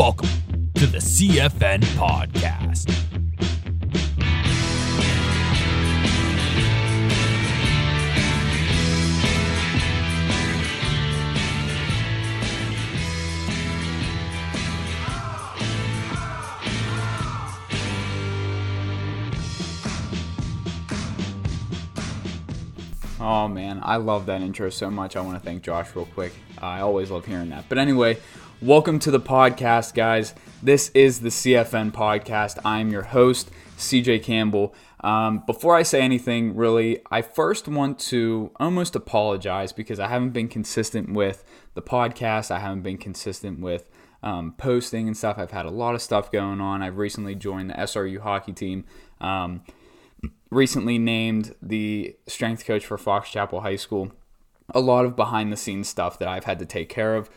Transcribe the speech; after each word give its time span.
Welcome 0.00 0.30
to 0.76 0.86
the 0.86 0.96
CFN 0.96 1.80
Podcast. 1.98 2.88
Oh 23.20 23.48
man, 23.48 23.80
I 23.82 23.96
love 23.96 24.24
that 24.24 24.40
intro 24.40 24.70
so 24.70 24.90
much. 24.90 25.14
I 25.14 25.20
want 25.20 25.38
to 25.38 25.44
thank 25.44 25.62
Josh 25.62 25.94
real 25.94 26.06
quick. 26.06 26.32
I 26.56 26.80
always 26.80 27.10
love 27.10 27.26
hearing 27.26 27.50
that. 27.50 27.66
But 27.68 27.76
anyway, 27.76 28.16
welcome 28.62 28.98
to 28.98 29.10
the 29.10 29.20
podcast, 29.20 29.94
guys. 29.94 30.34
This 30.62 30.90
is 30.92 31.20
the 31.20 31.30
CFN 31.30 31.92
podcast. 31.92 32.58
I'm 32.62 32.90
your 32.90 33.04
host, 33.04 33.50
CJ 33.78 34.22
Campbell. 34.22 34.74
Um, 35.02 35.42
before 35.46 35.76
I 35.76 35.82
say 35.82 36.02
anything, 36.02 36.54
really, 36.54 37.00
I 37.10 37.22
first 37.22 37.68
want 37.68 37.98
to 38.00 38.50
almost 38.56 38.94
apologize 38.94 39.72
because 39.72 39.98
I 39.98 40.08
haven't 40.08 40.30
been 40.30 40.48
consistent 40.48 41.14
with 41.14 41.42
the 41.72 41.80
podcast. 41.80 42.50
I 42.50 42.58
haven't 42.58 42.82
been 42.82 42.98
consistent 42.98 43.60
with 43.60 43.88
um, 44.22 44.54
posting 44.58 45.06
and 45.06 45.16
stuff. 45.16 45.38
I've 45.38 45.52
had 45.52 45.64
a 45.64 45.70
lot 45.70 45.94
of 45.94 46.02
stuff 46.02 46.30
going 46.30 46.60
on. 46.60 46.82
I've 46.82 46.98
recently 46.98 47.34
joined 47.34 47.70
the 47.70 47.74
SRU 47.74 48.20
hockey 48.20 48.52
team. 48.52 48.84
Um, 49.22 49.62
recently 50.50 50.98
named 50.98 51.54
the 51.62 52.14
strength 52.26 52.66
coach 52.66 52.84
for 52.84 52.98
Fox 52.98 53.30
Chapel 53.30 53.62
High 53.62 53.76
School. 53.76 54.12
A 54.74 54.80
lot 54.80 55.06
of 55.06 55.16
behind 55.16 55.50
the 55.50 55.56
scenes 55.56 55.88
stuff 55.88 56.18
that 56.18 56.28
I've 56.28 56.44
had 56.44 56.58
to 56.58 56.66
take 56.66 56.90
care 56.90 57.16
of. 57.16 57.30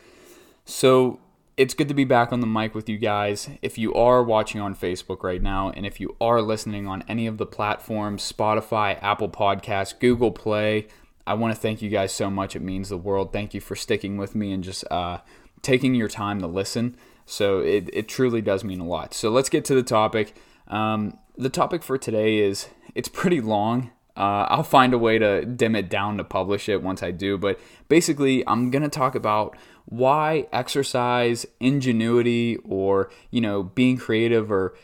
So 0.64 1.20
it's 1.56 1.74
good 1.74 1.88
to 1.88 1.94
be 1.94 2.04
back 2.04 2.32
on 2.32 2.40
the 2.40 2.46
mic 2.46 2.74
with 2.74 2.88
you 2.88 2.98
guys. 2.98 3.48
If 3.62 3.78
you 3.78 3.94
are 3.94 4.22
watching 4.22 4.60
on 4.60 4.74
Facebook 4.74 5.22
right 5.22 5.40
now, 5.42 5.70
and 5.70 5.86
if 5.86 6.00
you 6.00 6.16
are 6.20 6.42
listening 6.42 6.86
on 6.86 7.04
any 7.08 7.26
of 7.26 7.38
the 7.38 7.46
platforms 7.46 8.30
Spotify, 8.30 9.00
Apple 9.02 9.28
Podcasts, 9.28 9.98
Google 9.98 10.32
Play, 10.32 10.88
I 11.26 11.34
want 11.34 11.54
to 11.54 11.60
thank 11.60 11.80
you 11.80 11.90
guys 11.90 12.12
so 12.12 12.28
much. 12.28 12.56
It 12.56 12.62
means 12.62 12.88
the 12.88 12.98
world. 12.98 13.32
Thank 13.32 13.54
you 13.54 13.60
for 13.60 13.76
sticking 13.76 14.16
with 14.16 14.34
me 14.34 14.52
and 14.52 14.64
just 14.64 14.84
uh, 14.90 15.18
taking 15.62 15.94
your 15.94 16.08
time 16.08 16.40
to 16.40 16.46
listen. 16.46 16.96
So 17.24 17.60
it, 17.60 17.88
it 17.92 18.08
truly 18.08 18.42
does 18.42 18.64
mean 18.64 18.80
a 18.80 18.86
lot. 18.86 19.14
So 19.14 19.30
let's 19.30 19.48
get 19.48 19.64
to 19.66 19.74
the 19.74 19.82
topic. 19.82 20.34
Um, 20.68 21.18
the 21.38 21.48
topic 21.48 21.82
for 21.82 21.96
today 21.96 22.38
is 22.38 22.68
it's 22.94 23.08
pretty 23.08 23.40
long. 23.40 23.90
Uh, 24.16 24.46
I'll 24.48 24.62
find 24.62 24.92
a 24.92 24.98
way 24.98 25.18
to 25.18 25.44
dim 25.44 25.74
it 25.74 25.88
down 25.88 26.18
to 26.18 26.24
publish 26.24 26.68
it 26.68 26.82
once 26.82 27.02
I 27.02 27.10
do. 27.10 27.38
But 27.38 27.58
basically, 27.88 28.46
I'm 28.46 28.70
going 28.70 28.82
to 28.82 28.88
talk 28.88 29.14
about 29.14 29.56
why 29.86 30.46
exercise, 30.52 31.46
ingenuity, 31.60 32.56
or, 32.64 33.10
you 33.30 33.40
know, 33.40 33.62
being 33.62 33.96
creative 33.96 34.50
or 34.50 34.74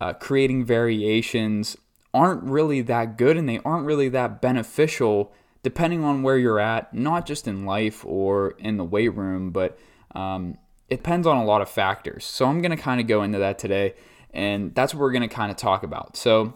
uh, 0.00 0.12
creating 0.14 0.64
variations 0.64 1.76
aren't 2.14 2.42
really 2.42 2.80
that 2.80 3.18
good 3.18 3.36
and 3.36 3.48
they 3.48 3.60
aren't 3.64 3.86
really 3.86 4.08
that 4.08 4.40
beneficial 4.40 5.32
depending 5.62 6.04
on 6.04 6.22
where 6.22 6.38
you're 6.38 6.60
at, 6.60 6.94
not 6.94 7.26
just 7.26 7.48
in 7.48 7.66
life 7.66 8.04
or 8.06 8.50
in 8.58 8.76
the 8.76 8.84
weight 8.84 9.08
room, 9.08 9.50
but 9.50 9.76
um, 10.14 10.56
it 10.88 10.98
depends 10.98 11.26
on 11.26 11.36
a 11.36 11.44
lot 11.44 11.60
of 11.60 11.68
factors. 11.68 12.24
So 12.24 12.46
I'm 12.46 12.60
going 12.60 12.70
to 12.70 12.76
kind 12.76 13.00
of 13.00 13.08
go 13.08 13.24
into 13.24 13.38
that 13.38 13.58
today. 13.58 13.94
And 14.32 14.74
that's 14.74 14.94
what 14.94 15.00
we're 15.00 15.10
going 15.10 15.28
to 15.28 15.34
kind 15.34 15.50
of 15.50 15.56
talk 15.56 15.82
about. 15.82 16.16
So, 16.16 16.54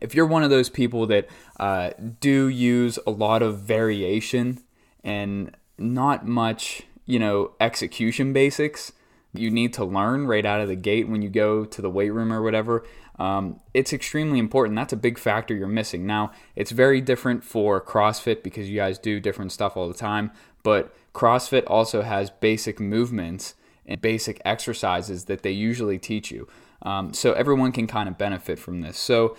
if 0.00 0.14
you're 0.14 0.26
one 0.26 0.42
of 0.42 0.50
those 0.50 0.70
people 0.70 1.06
that 1.08 1.28
uh, 1.60 1.90
do 2.20 2.48
use 2.48 2.98
a 3.06 3.10
lot 3.10 3.42
of 3.42 3.60
variation 3.60 4.60
and 5.04 5.54
not 5.78 6.26
much, 6.26 6.82
you 7.12 7.18
know, 7.18 7.50
execution 7.60 8.32
basics, 8.32 8.90
you 9.34 9.50
need 9.50 9.74
to 9.74 9.84
learn 9.84 10.26
right 10.26 10.46
out 10.46 10.62
of 10.62 10.68
the 10.68 10.76
gate 10.76 11.06
when 11.06 11.20
you 11.20 11.28
go 11.28 11.66
to 11.66 11.82
the 11.82 11.90
weight 11.90 12.08
room 12.08 12.32
or 12.32 12.40
whatever. 12.40 12.86
Um, 13.18 13.60
it's 13.74 13.92
extremely 13.92 14.38
important. 14.38 14.76
That's 14.76 14.94
a 14.94 14.96
big 14.96 15.18
factor 15.18 15.54
you're 15.54 15.68
missing. 15.68 16.06
Now, 16.06 16.32
it's 16.56 16.70
very 16.70 17.02
different 17.02 17.44
for 17.44 17.82
CrossFit 17.82 18.42
because 18.42 18.70
you 18.70 18.76
guys 18.76 18.98
do 18.98 19.20
different 19.20 19.52
stuff 19.52 19.76
all 19.76 19.88
the 19.88 19.94
time, 19.94 20.30
but 20.62 20.94
CrossFit 21.12 21.64
also 21.66 22.00
has 22.00 22.30
basic 22.30 22.80
movements 22.80 23.56
and 23.84 24.00
basic 24.00 24.40
exercises 24.46 25.26
that 25.26 25.42
they 25.42 25.50
usually 25.50 25.98
teach 25.98 26.30
you. 26.30 26.48
Um, 26.80 27.12
so 27.12 27.34
everyone 27.34 27.72
can 27.72 27.86
kind 27.86 28.08
of 28.08 28.16
benefit 28.16 28.58
from 28.58 28.80
this. 28.80 28.96
So, 28.96 29.36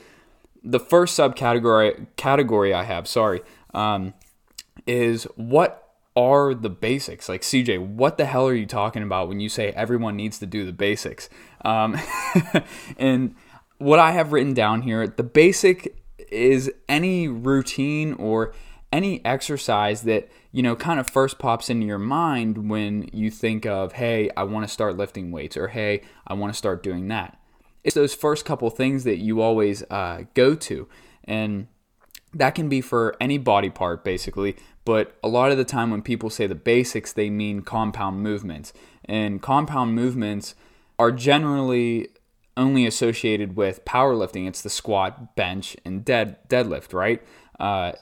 the 0.63 0.79
first 0.79 1.17
subcategory 1.17 2.05
category 2.17 2.71
I 2.71 2.83
have, 2.83 3.05
sorry, 3.07 3.41
um, 3.73 4.13
is 4.85 5.23
what 5.35 5.82
are 6.15 6.53
the 6.53 6.69
basics? 6.69 7.27
Like 7.27 7.41
CJ, 7.41 7.79
what 7.79 8.17
the 8.17 8.25
hell 8.25 8.47
are 8.47 8.53
you 8.53 8.65
talking 8.65 9.03
about 9.03 9.27
when 9.27 9.39
you 9.39 9.49
say 9.49 9.71
everyone 9.71 10.15
needs 10.15 10.39
to 10.39 10.45
do 10.45 10.65
the 10.65 10.73
basics? 10.73 11.29
Um, 11.63 11.97
and 12.97 13.35
what 13.77 13.99
I 13.99 14.11
have 14.11 14.31
written 14.31 14.53
down 14.53 14.81
here, 14.81 15.07
the 15.07 15.23
basic 15.23 15.97
is 16.29 16.71
any 16.87 17.27
routine 17.27 18.13
or 18.13 18.53
any 18.91 19.23
exercise 19.25 20.03
that 20.03 20.29
you 20.51 20.61
know 20.61 20.75
kind 20.75 20.99
of 20.99 21.07
first 21.07 21.39
pops 21.39 21.69
into 21.69 21.85
your 21.85 21.97
mind 21.97 22.69
when 22.69 23.09
you 23.11 23.31
think 23.31 23.65
of 23.65 23.93
hey 23.93 24.29
i 24.37 24.43
want 24.43 24.67
to 24.67 24.71
start 24.71 24.95
lifting 24.95 25.31
weights 25.31 25.57
or 25.57 25.67
hey 25.67 25.99
i 26.27 26.33
want 26.33 26.53
to 26.53 26.57
start 26.57 26.83
doing 26.83 27.07
that 27.07 27.39
it's 27.83 27.95
those 27.95 28.15
first 28.15 28.45
couple 28.45 28.69
things 28.69 29.03
that 29.03 29.17
you 29.17 29.41
always 29.41 29.83
uh, 29.89 30.23
go 30.33 30.55
to. 30.55 30.87
And 31.25 31.67
that 32.33 32.55
can 32.55 32.69
be 32.69 32.81
for 32.81 33.15
any 33.19 33.37
body 33.37 33.69
part, 33.69 34.03
basically. 34.03 34.55
But 34.85 35.15
a 35.23 35.27
lot 35.27 35.51
of 35.51 35.57
the 35.57 35.65
time, 35.65 35.91
when 35.91 36.01
people 36.01 36.29
say 36.29 36.47
the 36.47 36.55
basics, 36.55 37.13
they 37.13 37.29
mean 37.29 37.61
compound 37.61 38.21
movements. 38.21 38.73
And 39.05 39.41
compound 39.41 39.93
movements 39.93 40.55
are 40.99 41.11
generally 41.11 42.09
only 42.55 42.85
associated 42.85 43.55
with 43.55 43.83
powerlifting. 43.85 44.47
It's 44.47 44.61
the 44.61 44.69
squat, 44.69 45.35
bench, 45.35 45.75
and 45.85 46.03
dead 46.03 46.37
deadlift, 46.49 46.93
right? 46.93 47.21
Uh, 47.59 47.93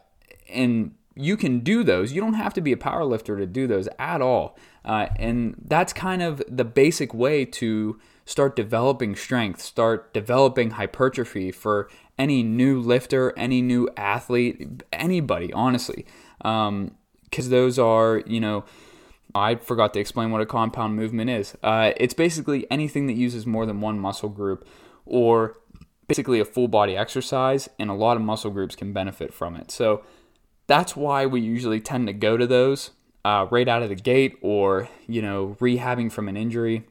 and 0.49 0.95
you 1.15 1.37
can 1.37 1.59
do 1.59 1.83
those. 1.83 2.13
You 2.13 2.21
don't 2.21 2.33
have 2.33 2.53
to 2.55 2.61
be 2.61 2.71
a 2.71 2.77
powerlifter 2.77 3.37
to 3.37 3.45
do 3.45 3.67
those 3.67 3.87
at 3.99 4.21
all. 4.21 4.57
Uh, 4.83 5.07
and 5.17 5.55
that's 5.65 5.93
kind 5.93 6.21
of 6.21 6.41
the 6.47 6.65
basic 6.65 7.13
way 7.13 7.45
to 7.45 7.99
start 8.25 8.55
developing 8.55 9.15
strength, 9.15 9.61
start 9.61 10.13
developing 10.13 10.71
hypertrophy 10.71 11.51
for 11.51 11.89
any 12.17 12.43
new 12.43 12.79
lifter, 12.79 13.33
any 13.37 13.61
new 13.61 13.89
athlete, 13.97 14.83
anybody, 14.93 15.51
honestly. 15.53 16.05
Because 16.37 16.67
um, 16.69 16.91
those 17.29 17.79
are, 17.79 18.21
you 18.25 18.39
know, 18.39 18.63
I 19.33 19.55
forgot 19.55 19.93
to 19.93 19.99
explain 19.99 20.31
what 20.31 20.41
a 20.41 20.45
compound 20.45 20.95
movement 20.95 21.29
is. 21.29 21.55
Uh, 21.63 21.93
it's 21.97 22.13
basically 22.13 22.69
anything 22.69 23.07
that 23.07 23.15
uses 23.15 23.45
more 23.45 23.65
than 23.65 23.81
one 23.81 23.99
muscle 23.99 24.29
group 24.29 24.67
or 25.05 25.57
basically 26.07 26.39
a 26.39 26.45
full 26.45 26.67
body 26.67 26.97
exercise, 26.97 27.69
and 27.79 27.89
a 27.89 27.93
lot 27.93 28.17
of 28.17 28.23
muscle 28.23 28.51
groups 28.51 28.75
can 28.75 28.91
benefit 28.91 29.33
from 29.33 29.55
it. 29.55 29.71
So 29.71 30.03
that's 30.67 30.93
why 30.93 31.25
we 31.25 31.39
usually 31.39 31.79
tend 31.79 32.07
to 32.07 32.13
go 32.13 32.35
to 32.35 32.45
those 32.45 32.91
uh, 33.23 33.47
right 33.49 33.67
out 33.67 33.81
of 33.81 33.89
the 33.89 33.95
gate 33.95 34.37
or, 34.41 34.89
you 35.07 35.21
know, 35.21 35.55
rehabbing 35.61 36.11
from 36.11 36.27
an 36.27 36.35
injury 36.35 36.83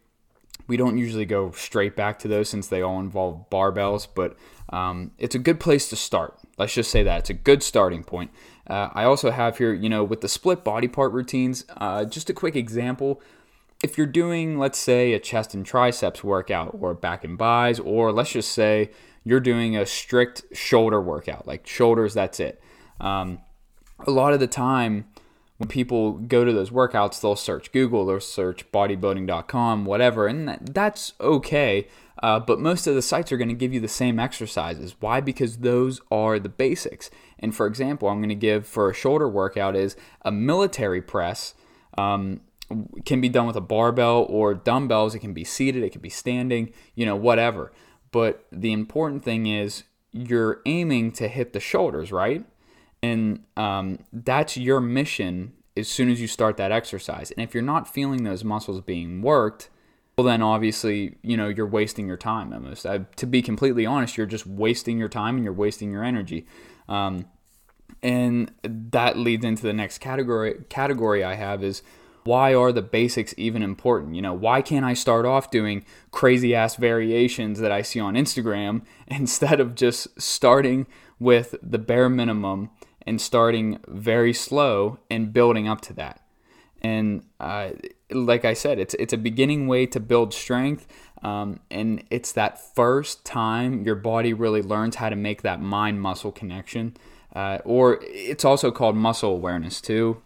we 0.70 0.76
don't 0.76 0.96
usually 0.96 1.24
go 1.24 1.50
straight 1.50 1.96
back 1.96 2.20
to 2.20 2.28
those 2.28 2.48
since 2.48 2.68
they 2.68 2.80
all 2.80 3.00
involve 3.00 3.50
barbells, 3.50 4.06
but 4.14 4.36
um, 4.68 5.10
it's 5.18 5.34
a 5.34 5.38
good 5.40 5.58
place 5.58 5.88
to 5.88 5.96
start. 5.96 6.38
Let's 6.58 6.72
just 6.72 6.92
say 6.92 7.02
that 7.02 7.18
it's 7.18 7.30
a 7.30 7.34
good 7.34 7.64
starting 7.64 8.04
point. 8.04 8.30
Uh, 8.68 8.88
I 8.92 9.02
also 9.02 9.32
have 9.32 9.58
here, 9.58 9.74
you 9.74 9.88
know, 9.88 10.04
with 10.04 10.20
the 10.20 10.28
split 10.28 10.62
body 10.62 10.86
part 10.86 11.12
routines, 11.12 11.64
uh, 11.78 12.04
just 12.04 12.30
a 12.30 12.32
quick 12.32 12.54
example. 12.54 13.20
If 13.82 13.98
you're 13.98 14.06
doing, 14.06 14.60
let's 14.60 14.78
say, 14.78 15.12
a 15.12 15.18
chest 15.18 15.54
and 15.54 15.66
triceps 15.66 16.22
workout 16.22 16.76
or 16.78 16.94
back 16.94 17.24
and 17.24 17.36
buys, 17.36 17.80
or 17.80 18.12
let's 18.12 18.30
just 18.30 18.52
say 18.52 18.92
you're 19.24 19.40
doing 19.40 19.76
a 19.76 19.84
strict 19.84 20.44
shoulder 20.52 21.00
workout, 21.00 21.48
like 21.48 21.66
shoulders, 21.66 22.14
that's 22.14 22.38
it. 22.38 22.62
Um, 23.00 23.40
a 24.06 24.12
lot 24.12 24.34
of 24.34 24.38
the 24.38 24.46
time, 24.46 25.06
when 25.60 25.68
people 25.68 26.12
go 26.12 26.42
to 26.42 26.54
those 26.54 26.70
workouts, 26.70 27.20
they'll 27.20 27.36
search 27.36 27.70
Google, 27.70 28.06
they'll 28.06 28.18
search 28.18 28.72
bodybuilding.com, 28.72 29.84
whatever, 29.84 30.26
and 30.26 30.48
that, 30.48 30.72
that's 30.72 31.12
okay. 31.20 31.86
Uh, 32.22 32.40
but 32.40 32.58
most 32.58 32.86
of 32.86 32.94
the 32.94 33.02
sites 33.02 33.30
are 33.30 33.36
going 33.36 33.50
to 33.50 33.54
give 33.54 33.74
you 33.74 33.78
the 33.78 33.86
same 33.86 34.18
exercises. 34.18 34.96
Why? 35.00 35.20
Because 35.20 35.58
those 35.58 36.00
are 36.10 36.38
the 36.38 36.48
basics. 36.48 37.10
And 37.38 37.54
for 37.54 37.66
example, 37.66 38.08
I'm 38.08 38.20
going 38.20 38.30
to 38.30 38.34
give 38.34 38.66
for 38.66 38.88
a 38.88 38.94
shoulder 38.94 39.28
workout 39.28 39.76
is 39.76 39.96
a 40.22 40.32
military 40.32 41.02
press. 41.02 41.52
Um, 41.98 42.40
can 43.04 43.20
be 43.20 43.28
done 43.28 43.46
with 43.46 43.56
a 43.56 43.60
barbell 43.60 44.24
or 44.30 44.54
dumbbells. 44.54 45.14
It 45.14 45.18
can 45.18 45.34
be 45.34 45.44
seated, 45.44 45.82
it 45.82 45.92
can 45.92 46.00
be 46.00 46.08
standing, 46.08 46.72
you 46.94 47.04
know, 47.04 47.16
whatever. 47.16 47.70
But 48.12 48.46
the 48.50 48.72
important 48.72 49.24
thing 49.24 49.46
is 49.46 49.82
you're 50.10 50.62
aiming 50.64 51.12
to 51.12 51.28
hit 51.28 51.52
the 51.52 51.60
shoulders, 51.60 52.10
right? 52.10 52.46
And 53.02 53.44
um, 53.56 53.98
that's 54.12 54.56
your 54.56 54.80
mission 54.80 55.52
as 55.76 55.88
soon 55.88 56.10
as 56.10 56.20
you 56.20 56.26
start 56.26 56.56
that 56.58 56.72
exercise. 56.72 57.30
And 57.30 57.42
if 57.42 57.54
you're 57.54 57.62
not 57.62 57.92
feeling 57.92 58.24
those 58.24 58.44
muscles 58.44 58.80
being 58.80 59.22
worked, 59.22 59.70
well, 60.16 60.26
then 60.26 60.42
obviously, 60.42 61.16
you 61.22 61.36
know, 61.36 61.48
you're 61.48 61.66
wasting 61.66 62.06
your 62.06 62.18
time 62.18 62.52
almost. 62.52 62.84
I, 62.84 62.98
to 63.16 63.26
be 63.26 63.40
completely 63.40 63.86
honest, 63.86 64.16
you're 64.16 64.26
just 64.26 64.46
wasting 64.46 64.98
your 64.98 65.08
time 65.08 65.36
and 65.36 65.44
you're 65.44 65.52
wasting 65.52 65.90
your 65.90 66.04
energy. 66.04 66.46
Um, 66.88 67.26
and 68.02 68.52
that 68.62 69.16
leads 69.16 69.44
into 69.44 69.62
the 69.62 69.72
next 69.72 69.98
category 69.98 70.62
category 70.68 71.24
I 71.24 71.34
have 71.34 71.62
is 71.62 71.82
why 72.24 72.54
are 72.54 72.72
the 72.72 72.82
basics 72.82 73.34
even 73.36 73.62
important? 73.62 74.14
You 74.14 74.22
know, 74.22 74.34
why 74.34 74.62
can't 74.62 74.84
I 74.84 74.94
start 74.94 75.24
off 75.24 75.50
doing 75.50 75.84
crazy 76.10 76.54
ass 76.54 76.76
variations 76.76 77.60
that 77.60 77.72
I 77.72 77.82
see 77.82 78.00
on 78.00 78.14
Instagram 78.14 78.82
instead 79.08 79.60
of 79.60 79.74
just 79.74 80.20
starting 80.20 80.86
with 81.18 81.54
the 81.62 81.78
bare 81.78 82.08
minimum 82.08 82.70
and 83.10 83.20
starting 83.20 83.80
very 83.88 84.32
slow 84.32 85.00
and 85.10 85.32
building 85.32 85.66
up 85.66 85.80
to 85.80 85.92
that? 85.92 86.20
And 86.80 87.24
uh, 87.40 87.70
like 88.12 88.44
I 88.44 88.54
said, 88.54 88.78
it's 88.78 88.94
it's 88.94 89.12
a 89.12 89.18
beginning 89.18 89.66
way 89.66 89.84
to 89.86 89.98
build 89.98 90.32
strength, 90.32 90.86
um, 91.22 91.58
and 91.72 92.04
it's 92.08 92.30
that 92.32 92.52
first 92.76 93.24
time 93.26 93.82
your 93.84 93.96
body 93.96 94.32
really 94.32 94.62
learns 94.62 94.96
how 94.96 95.08
to 95.08 95.16
make 95.16 95.42
that 95.42 95.60
mind 95.60 96.00
muscle 96.00 96.30
connection, 96.30 96.96
uh, 97.34 97.58
or 97.64 97.98
it's 98.02 98.44
also 98.44 98.70
called 98.70 98.96
muscle 98.96 99.32
awareness 99.32 99.80
too. 99.80 100.22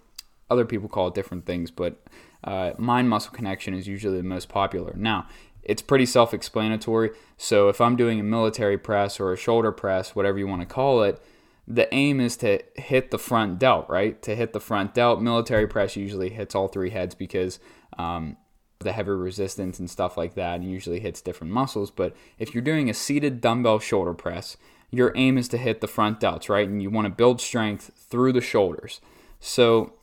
Other 0.51 0.67
people 0.67 0.91
call 0.91 1.09
it 1.09 1.15
different 1.15 1.47
things, 1.47 1.71
but 1.71 2.07
uh, 2.45 2.73
mind 2.77 3.09
muscle 3.09 3.33
connection 3.33 3.73
is 3.73 3.89
usually 3.89 4.19
the 4.19 4.29
most 4.29 4.51
popular. 4.51 4.93
Now, 4.95 5.27
it's 5.63 5.81
pretty 5.81 6.07
self 6.07 6.35
explanatory. 6.35 7.11
So 7.39 7.71
if 7.71 7.81
I'm 7.81 7.97
doing 7.97 8.21
a 8.21 8.23
military 8.23 8.77
press 8.77 9.19
or 9.19 9.33
a 9.33 9.37
shoulder 9.37 9.73
press, 9.73 10.15
whatever 10.15 10.39
you 10.39 10.47
want 10.47 10.61
to 10.61 10.67
call 10.67 11.03
it, 11.03 11.21
the 11.67 11.93
aim 11.95 12.21
is 12.21 12.37
to 12.39 12.61
hit 12.77 13.11
the 13.11 13.19
front 13.19 13.59
delt, 13.59 13.89
right? 13.89 14.21
To 14.23 14.37
hit 14.37 14.53
the 14.53 14.61
front 14.61 14.95
delt. 14.95 15.23
Military 15.23 15.67
press 15.67 15.97
usually 15.97 16.31
hits 16.31 16.55
all 16.55 16.69
three 16.69 16.91
heads 16.91 17.15
because 17.15 17.59
um, 17.99 18.37
the 18.81 18.93
heavy 18.93 19.11
resistance 19.11 19.79
and 19.79 19.89
stuff 19.89 20.17
like 20.17 20.35
that, 20.35 20.57
and 20.57 20.71
usually 20.71 21.01
hits 21.01 21.23
different 21.23 21.53
muscles. 21.53 21.91
But 21.91 22.15
if 22.39 22.55
you're 22.55 22.63
doing 22.63 22.91
a 22.91 22.95
seated 22.95 23.41
dumbbell 23.41 23.79
shoulder 23.79 24.15
press, 24.15 24.57
your 24.91 25.13
aim 25.17 25.39
is 25.39 25.49
to 25.49 25.59
hit 25.59 25.81
the 25.81 25.89
front 25.89 26.21
delts, 26.21 26.49
right? 26.49 26.69
And 26.69 26.83
you 26.83 26.91
want 26.91 27.07
to 27.07 27.11
build 27.11 27.41
strength 27.41 27.91
through 27.97 28.33
the 28.33 28.41
shoulders. 28.41 29.01
So 29.41 29.95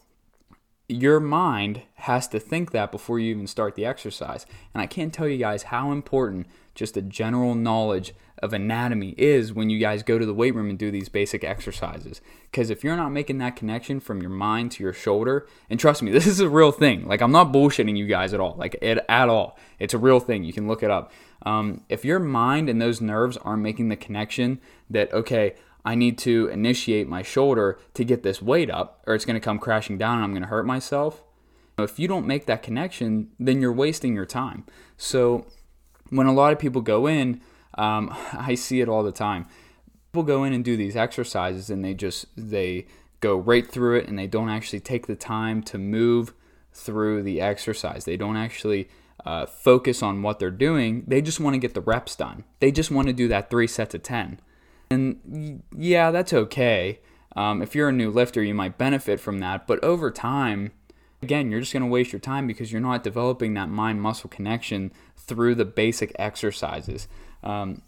your 0.90 1.20
mind 1.20 1.84
has 1.96 2.28
to 2.30 2.40
think 2.40 2.72
that 2.72 2.92
before 2.92 3.20
you 3.20 3.32
even 3.32 3.48
start 3.48 3.76
the 3.76 3.86
exercise. 3.86 4.46
And 4.74 4.82
I 4.82 4.88
can't 4.88 5.14
tell 5.14 5.28
you 5.28 5.38
guys 5.38 5.64
how 5.64 5.92
important 5.92 6.48
just 6.76 6.98
a 6.98 7.02
general 7.02 7.56
knowledge 7.56 8.14
of 8.42 8.54
anatomy 8.54 9.14
is 9.18 9.54
when 9.54 9.70
you 9.70 9.78
guys 9.78 10.02
go 10.04 10.18
to 10.18 10.26
the 10.26 10.34
weight 10.34 10.56
room 10.56 10.70
and 10.70 10.80
do 10.80 10.90
these 10.90 11.10
basic 11.10 11.44
exercises. 11.44 12.22
Because 12.50 12.70
if 12.70 12.84
you're 12.84 12.96
not 12.96 13.12
making 13.12 13.38
that 13.38 13.56
connection 13.56 14.00
from 14.00 14.22
your 14.22 14.32
mind 14.32 14.72
to 14.72 14.84
your 14.84 14.94
shoulder, 14.94 15.48
and 15.70 15.80
trust 15.80 16.02
me, 16.02 16.12
this 16.12 16.28
is 16.28 16.40
a 16.40 16.50
real 16.50 16.72
thing. 16.72 17.08
Like, 17.08 17.22
I'm 17.22 17.32
not 17.32 17.54
bullshitting 17.54 17.98
you 17.98 18.08
guys 18.08 18.34
at 18.34 18.40
all, 18.40 18.56
like, 18.58 18.76
it, 18.82 19.04
at 19.08 19.30
all. 19.30 19.58
It's 19.80 19.94
a 19.94 20.00
real 20.00 20.20
thing. 20.20 20.44
You 20.44 20.54
can 20.54 20.68
look 20.68 20.84
it 20.84 20.92
up. 20.92 21.12
Um, 21.44 21.82
if 21.90 22.06
your 22.06 22.20
mind 22.20 22.70
and 22.70 22.82
those 22.82 23.02
nerves 23.02 23.38
aren't 23.38 23.64
making 23.64 23.90
the 23.90 23.96
connection 23.96 24.60
that, 24.90 25.12
okay, 25.14 25.56
I 25.84 25.96
need 25.96 26.18
to 26.20 26.48
initiate 26.50 27.08
my 27.08 27.24
shoulder 27.24 27.80
to 27.96 28.04
get 28.04 28.24
this 28.24 28.42
weight 28.42 28.70
up, 28.70 29.04
or 29.08 29.16
it's 29.16 29.26
going 29.26 29.36
to 29.36 29.44
come 29.44 29.58
crashing 29.58 29.98
down 29.98 30.16
and 30.16 30.24
I'm 30.24 30.32
going 30.32 30.44
to 30.44 30.50
hurt 30.50 30.66
myself. 30.66 31.24
If 31.80 31.98
you 31.98 32.08
don't 32.08 32.28
make 32.28 32.46
that 32.46 32.62
connection, 32.62 33.30
then 33.40 33.62
you're 33.62 33.74
wasting 33.74 34.14
your 34.14 34.26
time. 34.26 34.66
So, 34.98 35.48
when 36.12 36.28
a 36.28 36.34
lot 36.34 36.54
of 36.54 36.60
people 36.60 36.82
go 36.82 37.08
in, 37.08 37.42
um, 37.76 38.16
I 38.34 38.54
see 38.56 38.82
it 38.82 38.90
all 38.90 39.02
the 39.02 39.12
time. 39.12 39.48
People 40.12 40.24
go 40.24 40.44
in 40.44 40.54
and 40.54 40.64
do 40.64 40.78
these 40.78 40.96
exercises 40.96 41.70
and 41.70 41.84
they 41.84 41.94
just 41.94 42.28
they 42.38 42.86
go 43.22 43.36
right 43.38 43.68
through 43.68 43.98
it 43.98 44.08
and 44.08 44.20
they 44.20 44.28
don't 44.28 44.50
actually 44.50 44.82
take 44.82 45.08
the 45.08 45.16
time 45.16 45.64
to 45.64 45.78
move 45.78 46.34
through 46.74 47.24
the 47.24 47.40
exercise. 47.42 48.06
They 48.06 48.18
don't 48.18 48.38
actually 48.38 48.90
uh, 49.26 49.46
focus 49.46 50.02
on 50.02 50.22
what 50.22 50.40
they're 50.40 50.52
doing. 50.52 51.04
They 51.08 51.22
just 51.22 51.40
want 51.40 51.54
to 51.54 51.60
get 51.60 51.74
the 51.74 51.82
reps 51.82 52.16
done. 52.16 52.44
They 52.60 52.72
just 52.72 52.92
want 52.92 53.08
to 53.08 53.14
do 53.14 53.28
that 53.30 53.50
three 53.50 53.68
sets 53.68 53.96
of 53.96 54.04
10. 54.04 54.40
And 54.90 55.64
yeah, 55.76 56.12
that's 56.12 56.34
okay. 56.34 57.00
Um, 57.36 57.62
if 57.62 57.76
you're 57.76 57.90
a 57.90 57.94
new 57.94 58.10
lifter, 58.10 58.44
you 58.44 58.54
might 58.54 58.78
benefit 58.78 59.20
from 59.20 59.40
that. 59.40 59.68
But 59.68 59.82
over 59.84 60.12
time, 60.12 60.72
again, 61.22 61.52
you're 61.52 61.60
just 61.60 61.74
going 61.74 61.84
to 61.84 61.90
waste 61.90 62.12
your 62.12 62.20
time 62.20 62.48
because 62.48 62.72
you're 62.72 62.82
not 62.82 63.04
developing 63.04 63.54
that 63.54 63.70
mind 63.70 64.02
muscle 64.02 64.30
connection 64.30 64.92
through 65.16 65.56
the 65.56 65.66
basic 65.66 66.12
exercises. 66.18 67.08
Um, 67.44 67.82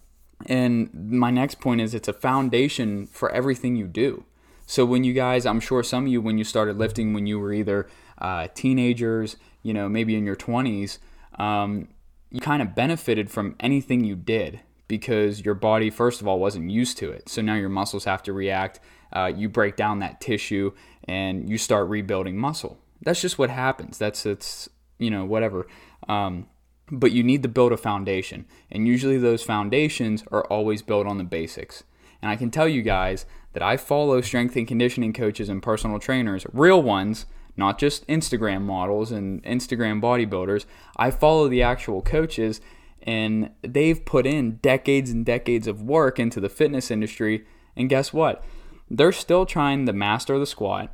and 0.45 0.93
my 0.93 1.31
next 1.31 1.59
point 1.59 1.81
is 1.81 1.93
it's 1.93 2.07
a 2.07 2.13
foundation 2.13 3.07
for 3.07 3.31
everything 3.31 3.75
you 3.75 3.87
do. 3.87 4.25
So 4.65 4.85
when 4.85 5.03
you 5.03 5.13
guys, 5.13 5.45
I'm 5.45 5.59
sure 5.59 5.83
some 5.83 6.05
of 6.05 6.11
you, 6.11 6.21
when 6.21 6.37
you 6.37 6.43
started 6.43 6.77
lifting, 6.77 7.13
when 7.13 7.27
you 7.27 7.39
were 7.39 7.53
either 7.53 7.87
uh, 8.17 8.47
teenagers, 8.53 9.37
you 9.61 9.73
know, 9.73 9.89
maybe 9.89 10.15
in 10.15 10.25
your 10.25 10.35
20s, 10.35 10.99
um, 11.39 11.89
you 12.29 12.39
kind 12.39 12.61
of 12.61 12.75
benefited 12.75 13.29
from 13.29 13.55
anything 13.59 14.03
you 14.03 14.15
did 14.15 14.61
because 14.87 15.43
your 15.43 15.55
body, 15.55 15.89
first 15.89 16.21
of 16.21 16.27
all, 16.27 16.39
wasn't 16.39 16.69
used 16.69 16.97
to 16.97 17.11
it. 17.11 17.29
So 17.29 17.41
now 17.41 17.55
your 17.55 17.69
muscles 17.69 18.05
have 18.05 18.23
to 18.23 18.33
react. 18.33 18.79
Uh, 19.11 19.31
you 19.33 19.49
break 19.49 19.75
down 19.75 19.99
that 19.99 20.21
tissue 20.21 20.71
and 21.05 21.49
you 21.49 21.57
start 21.57 21.87
rebuilding 21.87 22.37
muscle. 22.37 22.79
That's 23.03 23.21
just 23.21 23.37
what 23.37 23.49
happens. 23.49 23.97
That's 23.97 24.25
it's 24.25 24.69
you 24.97 25.09
know 25.09 25.25
whatever. 25.25 25.67
Um, 26.07 26.47
but 26.91 27.11
you 27.11 27.23
need 27.23 27.43
to 27.43 27.49
build 27.49 27.71
a 27.71 27.77
foundation, 27.77 28.45
and 28.71 28.87
usually 28.87 29.17
those 29.17 29.43
foundations 29.43 30.23
are 30.31 30.45
always 30.45 30.81
built 30.81 31.07
on 31.07 31.17
the 31.17 31.23
basics. 31.23 31.83
And 32.21 32.29
I 32.31 32.35
can 32.35 32.51
tell 32.51 32.67
you 32.67 32.81
guys 32.81 33.25
that 33.53 33.63
I 33.63 33.77
follow 33.77 34.21
strength 34.21 34.55
and 34.55 34.67
conditioning 34.67 35.13
coaches 35.13 35.49
and 35.49 35.61
personal 35.61 35.99
trainers, 35.99 36.45
real 36.53 36.81
ones, 36.81 37.25
not 37.55 37.77
just 37.77 38.07
Instagram 38.07 38.61
models 38.61 39.11
and 39.11 39.43
Instagram 39.43 40.01
bodybuilders. 40.01 40.65
I 40.97 41.11
follow 41.11 41.47
the 41.47 41.61
actual 41.61 42.01
coaches, 42.01 42.61
and 43.01 43.51
they've 43.61 44.03
put 44.03 44.25
in 44.25 44.57
decades 44.57 45.11
and 45.11 45.25
decades 45.25 45.67
of 45.67 45.81
work 45.81 46.19
into 46.19 46.39
the 46.39 46.49
fitness 46.49 46.89
industry. 46.89 47.45
And 47.75 47.89
guess 47.89 48.13
what? 48.13 48.43
They're 48.89 49.11
still 49.11 49.45
trying 49.45 49.85
to 49.85 49.93
master 49.93 50.39
the 50.39 50.45
squat, 50.45 50.93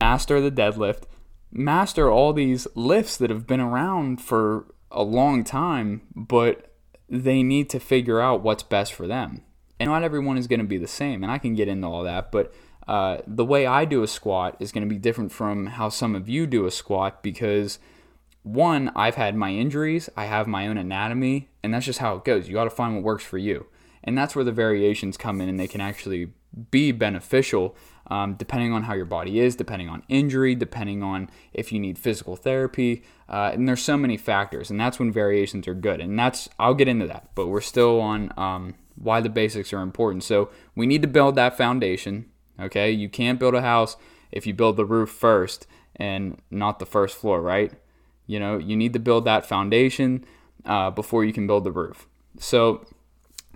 master 0.00 0.40
the 0.40 0.50
deadlift, 0.50 1.04
master 1.50 2.10
all 2.10 2.32
these 2.32 2.66
lifts 2.74 3.16
that 3.16 3.30
have 3.30 3.46
been 3.46 3.60
around 3.60 4.20
for 4.20 4.66
a 4.90 5.02
long 5.02 5.44
time, 5.44 6.02
but 6.14 6.72
they 7.08 7.42
need 7.42 7.70
to 7.70 7.80
figure 7.80 8.20
out 8.20 8.42
what's 8.42 8.62
best 8.62 8.92
for 8.92 9.06
them. 9.06 9.42
And 9.80 9.90
not 9.90 10.02
everyone 10.02 10.36
is 10.36 10.46
going 10.46 10.60
to 10.60 10.66
be 10.66 10.78
the 10.78 10.86
same, 10.86 11.22
and 11.22 11.30
I 11.30 11.38
can 11.38 11.54
get 11.54 11.68
into 11.68 11.86
all 11.86 12.02
that, 12.04 12.32
but 12.32 12.52
uh, 12.86 13.18
the 13.26 13.44
way 13.44 13.66
I 13.66 13.84
do 13.84 14.02
a 14.02 14.08
squat 14.08 14.56
is 14.60 14.72
going 14.72 14.82
to 14.82 14.92
be 14.92 14.98
different 14.98 15.30
from 15.30 15.66
how 15.66 15.90
some 15.90 16.14
of 16.14 16.28
you 16.28 16.46
do 16.46 16.66
a 16.66 16.70
squat 16.70 17.22
because 17.22 17.78
one, 18.42 18.90
I've 18.96 19.16
had 19.16 19.36
my 19.36 19.50
injuries, 19.50 20.08
I 20.16 20.24
have 20.24 20.46
my 20.46 20.66
own 20.66 20.78
anatomy, 20.78 21.50
and 21.62 21.74
that's 21.74 21.84
just 21.84 21.98
how 21.98 22.16
it 22.16 22.24
goes. 22.24 22.48
You 22.48 22.54
got 22.54 22.64
to 22.64 22.70
find 22.70 22.94
what 22.94 23.04
works 23.04 23.24
for 23.24 23.36
you. 23.36 23.66
And 24.02 24.16
that's 24.16 24.34
where 24.34 24.44
the 24.44 24.52
variations 24.52 25.18
come 25.18 25.40
in, 25.40 25.48
and 25.50 25.60
they 25.60 25.68
can 25.68 25.82
actually 25.82 26.32
be 26.70 26.92
beneficial 26.92 27.76
um, 28.08 28.34
depending 28.34 28.72
on 28.72 28.84
how 28.84 28.94
your 28.94 29.04
body 29.04 29.38
is, 29.38 29.54
depending 29.54 29.88
on 29.88 30.02
injury, 30.08 30.54
depending 30.54 31.02
on 31.02 31.28
if 31.52 31.72
you 31.72 31.78
need 31.78 31.98
physical 31.98 32.36
therapy. 32.36 33.02
Uh, 33.28 33.50
and 33.52 33.68
there's 33.68 33.82
so 33.82 33.96
many 33.96 34.16
factors, 34.16 34.70
and 34.70 34.80
that's 34.80 34.98
when 34.98 35.12
variations 35.12 35.68
are 35.68 35.74
good. 35.74 36.00
And 36.00 36.18
that's, 36.18 36.48
I'll 36.58 36.74
get 36.74 36.88
into 36.88 37.06
that, 37.06 37.28
but 37.34 37.48
we're 37.48 37.60
still 37.60 38.00
on 38.00 38.32
um, 38.36 38.74
why 38.96 39.20
the 39.20 39.28
basics 39.28 39.72
are 39.72 39.82
important. 39.82 40.24
So 40.24 40.50
we 40.74 40.86
need 40.86 41.02
to 41.02 41.08
build 41.08 41.34
that 41.34 41.56
foundation, 41.56 42.26
okay? 42.58 42.90
You 42.90 43.08
can't 43.08 43.38
build 43.38 43.54
a 43.54 43.62
house 43.62 43.96
if 44.32 44.46
you 44.46 44.54
build 44.54 44.76
the 44.76 44.86
roof 44.86 45.10
first 45.10 45.66
and 45.96 46.40
not 46.50 46.78
the 46.78 46.86
first 46.86 47.16
floor, 47.16 47.42
right? 47.42 47.72
You 48.26 48.40
know, 48.40 48.56
you 48.58 48.76
need 48.76 48.94
to 48.94 48.98
build 48.98 49.24
that 49.26 49.44
foundation 49.44 50.24
uh, 50.64 50.90
before 50.90 51.24
you 51.24 51.32
can 51.32 51.46
build 51.46 51.64
the 51.64 51.72
roof. 51.72 52.06
So 52.38 52.86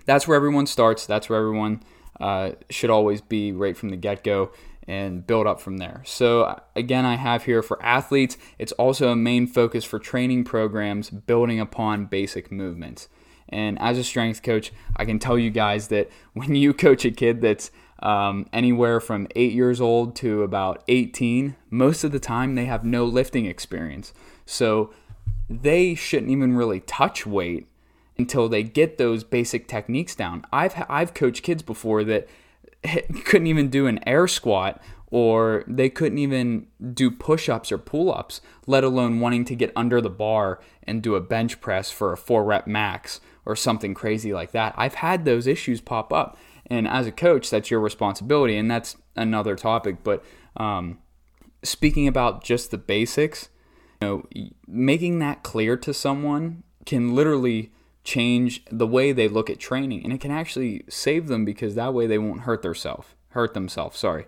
that's 0.05 0.27
where 0.27 0.35
everyone 0.35 0.67
starts. 0.67 1.05
That's 1.05 1.29
where 1.29 1.39
everyone 1.39 1.81
uh, 2.19 2.51
should 2.69 2.89
always 2.89 3.21
be 3.21 3.51
right 3.51 3.75
from 3.75 3.89
the 3.89 3.97
get 3.97 4.23
go 4.23 4.51
and 4.87 5.25
build 5.25 5.47
up 5.47 5.59
from 5.59 5.77
there. 5.77 6.01
So, 6.05 6.59
again, 6.75 7.05
I 7.05 7.15
have 7.15 7.43
here 7.43 7.61
for 7.61 7.81
athletes, 7.83 8.37
it's 8.59 8.73
also 8.73 9.09
a 9.09 9.15
main 9.15 9.47
focus 9.47 9.85
for 9.85 9.99
training 9.99 10.43
programs 10.43 11.09
building 11.09 11.59
upon 11.59 12.05
basic 12.05 12.51
movements. 12.51 13.07
And 13.49 13.79
as 13.79 13.97
a 13.97 14.03
strength 14.03 14.41
coach, 14.41 14.71
I 14.95 15.05
can 15.05 15.19
tell 15.19 15.37
you 15.37 15.49
guys 15.49 15.87
that 15.89 16.09
when 16.33 16.55
you 16.55 16.73
coach 16.73 17.05
a 17.05 17.11
kid 17.11 17.41
that's 17.41 17.71
um, 17.99 18.47
anywhere 18.51 18.99
from 18.99 19.27
eight 19.35 19.53
years 19.53 19.79
old 19.79 20.15
to 20.17 20.43
about 20.43 20.83
18, 20.87 21.55
most 21.69 22.03
of 22.03 22.11
the 22.11 22.19
time 22.19 22.55
they 22.55 22.65
have 22.65 22.83
no 22.83 23.05
lifting 23.05 23.45
experience. 23.45 24.13
So 24.45 24.91
they 25.49 25.95
shouldn't 25.95 26.31
even 26.31 26.55
really 26.55 26.81
touch 26.81 27.25
weight 27.25 27.67
until 28.17 28.47
they 28.47 28.63
get 28.63 28.97
those 28.97 29.23
basic 29.23 29.67
techniques 29.67 30.15
down. 30.15 30.45
I've 30.51 30.85
I've 30.89 31.13
coached 31.13 31.43
kids 31.43 31.63
before 31.63 32.03
that 32.03 32.27
couldn't 33.25 33.47
even 33.47 33.69
do 33.69 33.87
an 33.87 33.99
air 34.07 34.27
squat 34.27 34.81
or 35.13 35.63
they 35.67 35.89
couldn't 35.89 36.17
even 36.17 36.65
do 36.91 37.11
push-ups 37.11 37.71
or 37.71 37.77
pull-ups, 37.77 38.41
let 38.65 38.83
alone 38.83 39.19
wanting 39.19 39.45
to 39.45 39.55
get 39.55 39.71
under 39.75 40.01
the 40.01 40.09
bar 40.09 40.59
and 40.81 41.03
do 41.03 41.13
a 41.13 41.21
bench 41.21 41.61
press 41.61 41.91
for 41.91 42.11
a 42.11 42.17
4 42.17 42.43
rep 42.43 42.65
max 42.65 43.21
or 43.45 43.55
something 43.55 43.93
crazy 43.93 44.33
like 44.33 44.53
that. 44.53 44.73
I've 44.75 44.95
had 44.95 45.23
those 45.23 45.45
issues 45.45 45.81
pop 45.81 46.11
up. 46.11 46.35
And 46.65 46.87
as 46.87 47.05
a 47.05 47.11
coach, 47.11 47.51
that's 47.51 47.69
your 47.69 47.79
responsibility 47.79 48.57
and 48.57 48.71
that's 48.71 48.95
another 49.15 49.55
topic, 49.55 49.97
but 50.03 50.23
um, 50.57 50.97
speaking 51.61 52.07
about 52.07 52.43
just 52.43 52.71
the 52.71 52.77
basics, 52.79 53.49
you 54.01 54.07
know, 54.07 54.49
making 54.67 55.19
that 55.19 55.43
clear 55.43 55.77
to 55.77 55.93
someone 55.93 56.63
can 56.85 57.13
literally 57.13 57.71
change 58.03 58.63
the 58.69 58.87
way 58.87 59.11
they 59.11 59.27
look 59.27 59.49
at 59.49 59.59
training, 59.59 60.03
and 60.03 60.13
it 60.13 60.19
can 60.19 60.31
actually 60.31 60.83
save 60.89 61.27
them 61.27 61.45
because 61.45 61.75
that 61.75 61.93
way 61.93 62.07
they 62.07 62.17
won't 62.17 62.41
hurt 62.41 62.61
themselves. 62.61 63.07
Hurt 63.29 63.53
themselves. 63.53 63.97
Sorry. 63.97 64.25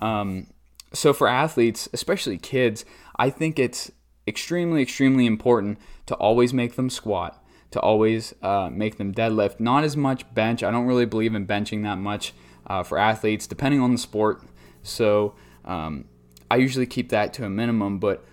Um, 0.00 0.48
so 0.92 1.12
for 1.12 1.28
athletes, 1.28 1.88
especially 1.92 2.38
kids, 2.38 2.84
I 3.16 3.30
think 3.30 3.58
it's 3.58 3.90
extremely, 4.26 4.82
extremely 4.82 5.26
important 5.26 5.78
to 6.06 6.14
always 6.14 6.54
make 6.54 6.76
them 6.76 6.90
squat, 6.90 7.42
to 7.70 7.80
always 7.80 8.34
uh, 8.42 8.70
make 8.72 8.96
them 8.96 9.12
deadlift. 9.12 9.60
Not 9.60 9.84
as 9.84 9.96
much 9.96 10.32
bench. 10.34 10.62
I 10.62 10.70
don't 10.70 10.86
really 10.86 11.06
believe 11.06 11.34
in 11.34 11.46
benching 11.46 11.82
that 11.82 11.98
much 11.98 12.32
uh, 12.66 12.82
for 12.82 12.98
athletes, 12.98 13.46
depending 13.46 13.80
on 13.80 13.92
the 13.92 13.98
sport. 13.98 14.42
So 14.82 15.34
um, 15.64 16.06
I 16.50 16.56
usually 16.56 16.86
keep 16.86 17.10
that 17.10 17.32
to 17.34 17.44
a 17.44 17.50
minimum. 17.50 17.98
But 17.98 18.24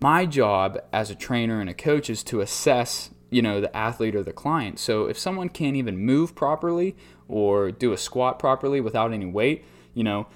my 0.00 0.26
job 0.26 0.78
as 0.92 1.10
a 1.10 1.14
trainer 1.14 1.60
and 1.60 1.70
a 1.70 1.74
coach 1.74 2.10
is 2.10 2.22
to 2.24 2.40
assess, 2.40 3.10
you 3.30 3.42
know, 3.42 3.60
the 3.60 3.74
athlete 3.76 4.14
or 4.14 4.22
the 4.22 4.32
client. 4.32 4.78
So 4.78 5.06
if 5.06 5.18
someone 5.18 5.48
can't 5.48 5.76
even 5.76 5.98
move 5.98 6.34
properly 6.34 6.96
or 7.28 7.70
do 7.70 7.92
a 7.92 7.96
squat 7.96 8.38
properly 8.38 8.80
without 8.80 9.12
any 9.12 9.26
weight, 9.26 9.64
you 9.94 10.04
know, 10.04 10.26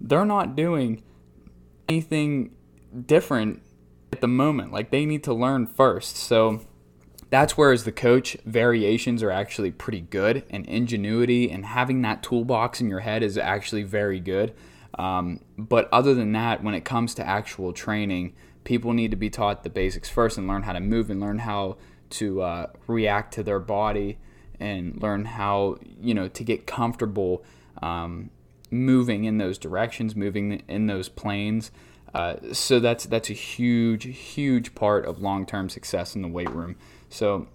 they're 0.00 0.24
not 0.24 0.54
doing 0.54 1.02
anything 1.88 2.54
different 3.06 3.62
at 4.12 4.20
the 4.20 4.28
moment. 4.28 4.72
Like 4.72 4.90
they 4.90 5.06
need 5.06 5.24
to 5.24 5.34
learn 5.34 5.66
first. 5.66 6.16
So 6.16 6.60
that's 7.30 7.56
where 7.56 7.72
as 7.72 7.84
the 7.84 7.92
coach 7.92 8.36
variations 8.44 9.22
are 9.22 9.30
actually 9.30 9.70
pretty 9.70 10.00
good 10.00 10.44
and 10.50 10.66
ingenuity 10.66 11.50
and 11.50 11.66
having 11.66 12.02
that 12.02 12.22
toolbox 12.22 12.80
in 12.80 12.88
your 12.88 13.00
head 13.00 13.22
is 13.22 13.36
actually 13.36 13.82
very 13.82 14.20
good 14.20 14.54
um, 14.98 15.40
but 15.58 15.88
other 15.92 16.14
than 16.14 16.32
that 16.32 16.62
when 16.62 16.74
it 16.74 16.84
comes 16.84 17.14
to 17.14 17.26
actual 17.26 17.72
training 17.72 18.34
people 18.64 18.92
need 18.92 19.10
to 19.10 19.16
be 19.16 19.30
taught 19.30 19.64
the 19.64 19.70
basics 19.70 20.08
first 20.08 20.38
and 20.38 20.46
learn 20.46 20.62
how 20.62 20.72
to 20.72 20.80
move 20.80 21.10
and 21.10 21.20
learn 21.20 21.38
how 21.38 21.76
to 22.10 22.42
uh, 22.42 22.66
react 22.86 23.34
to 23.34 23.42
their 23.42 23.58
body 23.58 24.18
and 24.58 25.00
learn 25.02 25.24
how 25.24 25.76
you 26.00 26.14
know 26.14 26.28
to 26.28 26.44
get 26.44 26.66
comfortable 26.66 27.44
um, 27.82 28.30
moving 28.70 29.24
in 29.24 29.38
those 29.38 29.58
directions 29.58 30.16
moving 30.16 30.62
in 30.68 30.86
those 30.86 31.08
planes 31.08 31.70
uh, 32.14 32.36
so 32.52 32.80
that's 32.80 33.04
that's 33.06 33.28
a 33.30 33.34
huge 33.34 34.04
huge 34.04 34.74
part 34.74 35.04
of 35.04 35.20
long-term 35.20 35.68
success 35.68 36.14
in 36.14 36.22
the 36.22 36.28
weight 36.28 36.50
room 36.50 36.76
so 37.10 37.48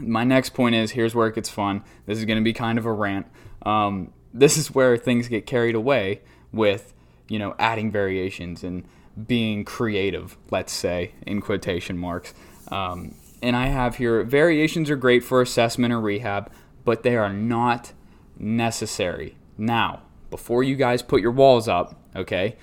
my 0.00 0.24
next 0.24 0.50
point 0.50 0.74
is 0.74 0.92
here's 0.92 1.14
where 1.14 1.26
it 1.26 1.34
gets 1.34 1.48
fun. 1.48 1.82
This 2.06 2.18
is 2.18 2.24
going 2.24 2.38
to 2.38 2.44
be 2.44 2.52
kind 2.52 2.78
of 2.78 2.86
a 2.86 2.92
rant. 2.92 3.26
Um, 3.62 4.12
this 4.32 4.56
is 4.56 4.74
where 4.74 4.96
things 4.96 5.28
get 5.28 5.46
carried 5.46 5.74
away 5.74 6.20
with 6.52 6.92
you 7.28 7.38
know 7.38 7.54
adding 7.58 7.90
variations 7.90 8.64
and 8.64 8.84
being 9.26 9.64
creative. 9.64 10.36
Let's 10.50 10.72
say 10.72 11.12
in 11.26 11.40
quotation 11.40 11.98
marks. 11.98 12.34
Um, 12.68 13.14
and 13.42 13.56
I 13.56 13.66
have 13.66 13.96
here 13.96 14.22
variations 14.24 14.90
are 14.90 14.96
great 14.96 15.24
for 15.24 15.40
assessment 15.40 15.92
or 15.92 16.00
rehab, 16.00 16.50
but 16.84 17.02
they 17.02 17.16
are 17.16 17.32
not 17.32 17.92
necessary. 18.38 19.36
Now, 19.56 20.02
before 20.30 20.62
you 20.62 20.76
guys 20.76 21.02
put 21.02 21.20
your 21.20 21.32
walls 21.32 21.68
up, 21.68 22.00
okay, 22.14 22.56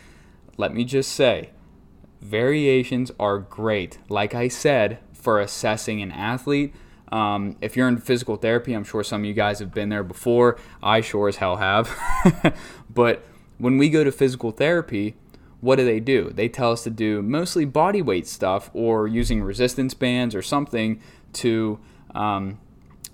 let 0.58 0.74
me 0.74 0.84
just 0.84 1.12
say 1.12 1.52
variations 2.22 3.12
are 3.20 3.40
great. 3.40 4.00
Like 4.10 4.34
I 4.34 4.48
said, 4.48 5.00
for 5.14 5.40
assessing 5.40 6.02
an 6.02 6.12
athlete. 6.12 6.74
Um, 7.12 7.58
if 7.62 7.76
you're 7.76 7.88
in 7.88 7.98
physical 7.98 8.38
therapy, 8.38 8.74
I'm 8.74 8.84
sure 8.84 9.04
some 9.04 9.22
of 9.22 9.26
you 9.26 9.34
guys 9.34 9.60
have 9.60 9.74
been 9.74 9.90
there 9.90 10.04
before. 10.04 10.58
I 10.82 11.02
sure 11.02 11.28
as 11.28 11.38
hell 11.38 11.58
have. 11.58 11.94
but 12.90 13.26
when 13.58 13.78
we 13.78 13.90
go 13.90 14.04
to 14.04 14.12
physical 14.12 14.52
therapy, 14.52 15.16
what 15.62 15.78
do 15.78 15.86
they 15.86 16.00
do? 16.00 16.30
They 16.30 16.50
tell 16.50 16.72
us 16.72 16.84
to 16.84 16.90
do 16.90 17.22
mostly 17.22 17.66
body 17.66 18.02
weight 18.02 18.28
stuff 18.28 18.70
or 18.74 19.08
using 19.08 19.42
resistance 19.42 19.94
bands 19.94 20.36
or 20.36 20.42
something 20.42 21.02
to 21.34 21.80
um, 22.14 22.60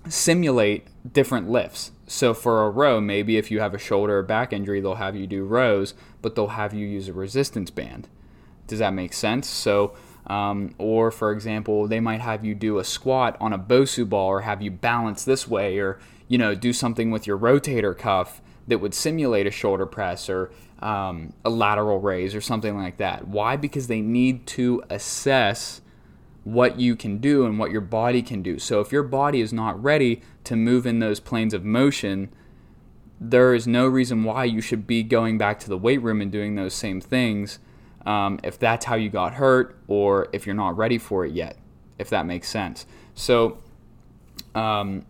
simulate 0.08 0.86
different 1.12 1.50
lifts. 1.50 1.92
So 2.06 2.34
for 2.34 2.66
a 2.66 2.70
row, 2.70 3.00
maybe 3.00 3.38
if 3.38 3.50
you 3.50 3.60
have 3.60 3.74
a 3.74 3.78
shoulder 3.78 4.18
or 4.18 4.22
back 4.22 4.52
injury, 4.52 4.80
they'll 4.80 4.96
have 4.96 5.16
you 5.16 5.26
do 5.26 5.44
rows, 5.44 5.94
but 6.20 6.34
they'll 6.34 6.48
have 6.48 6.74
you 6.74 6.86
use 6.86 7.08
a 7.08 7.14
resistance 7.14 7.70
band. 7.70 8.08
Does 8.66 8.78
that 8.78 8.92
make 8.92 9.14
sense? 9.14 9.48
So 9.48 9.94
um, 10.26 10.74
or, 10.78 11.10
for 11.10 11.32
example, 11.32 11.86
they 11.86 12.00
might 12.00 12.20
have 12.20 12.44
you 12.44 12.54
do 12.54 12.78
a 12.78 12.84
squat 12.84 13.36
on 13.40 13.52
a 13.52 13.58
Bosu 13.58 14.08
ball 14.08 14.28
or 14.28 14.40
have 14.42 14.62
you 14.62 14.70
balance 14.70 15.24
this 15.24 15.46
way 15.46 15.78
or, 15.78 15.98
you 16.28 16.38
know, 16.38 16.54
do 16.54 16.72
something 16.72 17.10
with 17.10 17.26
your 17.26 17.38
rotator 17.38 17.96
cuff 17.96 18.40
that 18.66 18.78
would 18.78 18.94
simulate 18.94 19.46
a 19.46 19.50
shoulder 19.50 19.84
press 19.84 20.30
or 20.30 20.50
um, 20.84 21.32
a 21.44 21.50
lateral 21.50 21.98
raise 21.98 22.34
or 22.34 22.42
something 22.42 22.76
like 22.76 22.98
that. 22.98 23.26
Why? 23.26 23.56
Because 23.56 23.86
they 23.86 24.02
need 24.02 24.46
to 24.48 24.84
assess 24.90 25.80
what 26.44 26.78
you 26.78 26.94
can 26.94 27.18
do 27.18 27.46
and 27.46 27.58
what 27.58 27.70
your 27.70 27.80
body 27.80 28.20
can 28.20 28.42
do. 28.42 28.58
So 28.58 28.80
if 28.80 28.92
your 28.92 29.02
body 29.02 29.40
is 29.40 29.50
not 29.50 29.82
ready 29.82 30.20
to 30.44 30.54
move 30.54 30.86
in 30.86 30.98
those 30.98 31.20
planes 31.20 31.54
of 31.54 31.64
motion, 31.64 32.30
there 33.18 33.54
is 33.54 33.66
no 33.66 33.86
reason 33.86 34.24
why 34.24 34.44
you 34.44 34.60
should 34.60 34.86
be 34.86 35.02
going 35.02 35.38
back 35.38 35.58
to 35.60 35.70
the 35.70 35.78
weight 35.78 36.02
room 36.02 36.20
and 36.20 36.30
doing 36.30 36.54
those 36.54 36.74
same 36.74 37.00
things 37.00 37.58
um, 38.04 38.38
if 38.42 38.58
that's 38.58 38.84
how 38.84 38.94
you 38.96 39.08
got 39.08 39.34
hurt 39.34 39.78
or 39.88 40.28
if 40.34 40.44
you're 40.44 40.54
not 40.54 40.76
ready 40.76 40.98
for 40.98 41.24
it 41.24 41.32
yet, 41.32 41.56
if 41.98 42.10
that 42.10 42.26
makes 42.26 42.48
sense. 42.48 42.84
So, 43.14 43.62
um, 44.54 45.06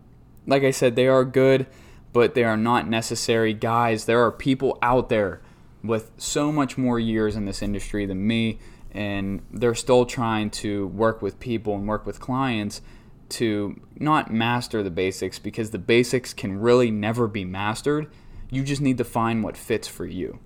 like 0.47 0.63
I 0.63 0.71
said, 0.71 0.95
they 0.95 1.07
are 1.07 1.25
good, 1.25 1.67
but 2.13 2.33
they 2.33 2.45
are 2.45 2.55
not 2.55 2.87
necessary. 2.87 3.53
Guys, 3.53 4.05
there 4.05 4.23
are 4.23 4.31
people 4.31 4.77
out 4.81 5.09
there 5.09 5.41
with 5.87 6.11
so 6.17 6.51
much 6.51 6.77
more 6.77 6.99
years 6.99 7.35
in 7.35 7.45
this 7.45 7.61
industry 7.61 8.05
than 8.05 8.25
me, 8.25 8.59
and 8.91 9.41
they're 9.51 9.75
still 9.75 10.05
trying 10.05 10.49
to 10.49 10.87
work 10.87 11.21
with 11.21 11.39
people 11.39 11.75
and 11.75 11.87
work 11.87 12.05
with 12.05 12.19
clients 12.19 12.81
to 13.27 13.79
not 13.97 14.31
master 14.31 14.83
the 14.83 14.89
basics 14.89 15.39
because 15.39 15.71
the 15.71 15.79
basics 15.79 16.33
can 16.33 16.59
really 16.59 16.91
never 16.91 17.27
be 17.27 17.43
mastered. 17.43 18.07
You 18.49 18.63
just 18.63 18.81
need 18.81 18.97
to 18.99 19.03
find 19.03 19.43
what 19.43 19.57
fits 19.57 19.87
for 19.87 20.05
you. 20.05 20.39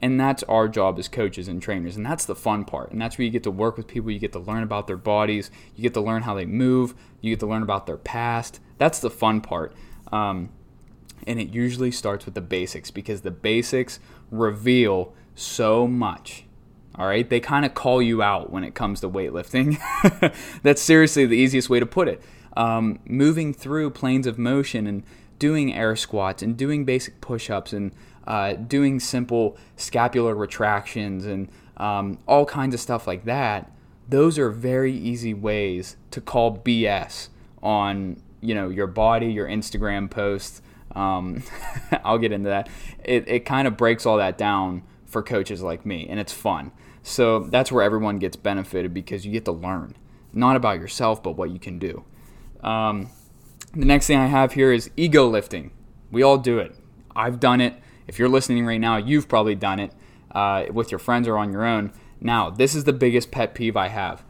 And 0.00 0.18
that's 0.20 0.42
our 0.44 0.68
job 0.68 0.98
as 0.98 1.08
coaches 1.08 1.48
and 1.48 1.60
trainers. 1.60 1.96
And 1.96 2.06
that's 2.06 2.24
the 2.24 2.36
fun 2.36 2.64
part. 2.64 2.92
And 2.92 3.00
that's 3.00 3.18
where 3.18 3.24
you 3.24 3.30
get 3.30 3.42
to 3.44 3.50
work 3.50 3.76
with 3.76 3.88
people. 3.88 4.10
You 4.10 4.20
get 4.20 4.32
to 4.32 4.38
learn 4.38 4.62
about 4.62 4.86
their 4.86 4.96
bodies. 4.96 5.50
You 5.74 5.82
get 5.82 5.94
to 5.94 6.00
learn 6.00 6.22
how 6.22 6.34
they 6.34 6.46
move. 6.46 6.94
You 7.20 7.32
get 7.32 7.40
to 7.40 7.46
learn 7.46 7.62
about 7.62 7.86
their 7.86 7.96
past. 7.96 8.60
That's 8.78 9.00
the 9.00 9.10
fun 9.10 9.40
part. 9.40 9.74
Um, 10.12 10.50
and 11.26 11.40
it 11.40 11.52
usually 11.52 11.90
starts 11.90 12.24
with 12.24 12.34
the 12.34 12.40
basics 12.40 12.90
because 12.92 13.22
the 13.22 13.32
basics 13.32 13.98
reveal 14.30 15.14
so 15.34 15.86
much. 15.86 16.44
All 16.96 17.06
right. 17.06 17.28
They 17.28 17.40
kind 17.40 17.64
of 17.64 17.74
call 17.74 18.02
you 18.02 18.22
out 18.22 18.50
when 18.50 18.64
it 18.64 18.74
comes 18.74 19.00
to 19.00 19.08
weightlifting. 19.08 19.78
that's 20.62 20.82
seriously 20.82 21.26
the 21.26 21.36
easiest 21.36 21.70
way 21.70 21.78
to 21.78 21.86
put 21.86 22.08
it. 22.08 22.20
Um, 22.56 22.98
moving 23.04 23.54
through 23.54 23.90
planes 23.90 24.26
of 24.26 24.36
motion 24.36 24.86
and 24.86 25.04
doing 25.38 25.72
air 25.72 25.94
squats 25.94 26.42
and 26.42 26.56
doing 26.56 26.84
basic 26.84 27.20
push 27.20 27.50
ups 27.50 27.72
and 27.72 27.92
uh, 28.26 28.54
doing 28.54 28.98
simple 28.98 29.56
scapular 29.76 30.34
retractions 30.34 31.24
and 31.24 31.48
um, 31.76 32.18
all 32.26 32.44
kinds 32.44 32.74
of 32.74 32.80
stuff 32.80 33.06
like 33.06 33.24
that, 33.24 33.70
those 34.08 34.38
are 34.38 34.50
very 34.50 34.92
easy 34.92 35.32
ways 35.32 35.96
to 36.10 36.20
call 36.20 36.58
BS 36.58 37.28
on 37.62 38.20
you 38.40 38.54
know 38.54 38.68
your 38.68 38.86
body, 38.86 39.32
your 39.32 39.46
Instagram 39.46 40.10
posts. 40.10 40.62
Um, 40.94 41.42
I'll 42.04 42.18
get 42.18 42.32
into 42.32 42.48
that. 42.48 42.68
It, 43.04 43.28
it 43.28 43.40
kind 43.40 43.68
of 43.68 43.76
breaks 43.76 44.06
all 44.06 44.16
that 44.18 44.38
down 44.38 44.82
for 45.06 45.22
coaches 45.22 45.62
like 45.62 45.86
me, 45.86 46.06
and 46.08 46.20
it's 46.20 46.32
fun. 46.32 46.72
So 47.02 47.40
that's 47.40 47.72
where 47.72 47.82
everyone 47.82 48.18
gets 48.18 48.36
benefited 48.36 48.92
because 48.92 49.24
you 49.24 49.32
get 49.32 49.44
to 49.46 49.52
learn, 49.52 49.96
not 50.32 50.56
about 50.56 50.78
yourself, 50.78 51.22
but 51.22 51.32
what 51.32 51.50
you 51.50 51.58
can 51.58 51.78
do. 51.78 52.04
Um, 52.62 53.08
the 53.72 53.86
next 53.86 54.06
thing 54.06 54.18
I 54.18 54.26
have 54.26 54.52
here 54.52 54.72
is 54.72 54.90
ego 54.96 55.26
lifting. 55.26 55.70
We 56.10 56.22
all 56.22 56.38
do 56.38 56.58
it. 56.58 56.74
I've 57.14 57.40
done 57.40 57.60
it. 57.60 57.74
If 58.06 58.18
you're 58.18 58.28
listening 58.28 58.64
right 58.66 58.80
now, 58.80 58.96
you've 58.96 59.28
probably 59.28 59.54
done 59.54 59.80
it 59.80 59.92
uh, 60.32 60.66
with 60.72 60.90
your 60.90 60.98
friends 60.98 61.28
or 61.28 61.38
on 61.38 61.52
your 61.52 61.64
own. 61.64 61.92
Now, 62.20 62.50
this 62.50 62.74
is 62.74 62.84
the 62.84 62.92
biggest 62.92 63.30
pet 63.30 63.54
peeve 63.54 63.76
I 63.76 63.88
have. 63.88 64.24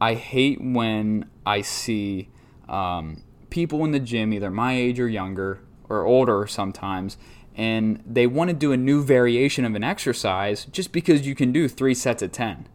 I 0.00 0.14
hate 0.14 0.60
when 0.60 1.30
I 1.46 1.60
see 1.62 2.28
um, 2.68 3.22
people 3.50 3.84
in 3.84 3.92
the 3.92 4.00
gym, 4.00 4.32
either 4.32 4.50
my 4.50 4.74
age 4.74 4.98
or 4.98 5.08
younger 5.08 5.60
or 5.92 6.04
older 6.04 6.46
sometimes, 6.46 7.16
and 7.54 8.02
they 8.06 8.26
want 8.26 8.48
to 8.48 8.54
do 8.54 8.72
a 8.72 8.76
new 8.76 9.02
variation 9.02 9.64
of 9.64 9.74
an 9.74 9.84
exercise 9.84 10.64
just 10.66 10.92
because 10.92 11.26
you 11.26 11.34
can 11.34 11.52
do 11.52 11.68
three 11.68 11.94
sets 11.94 12.22
of 12.22 12.32
10. 12.32 12.66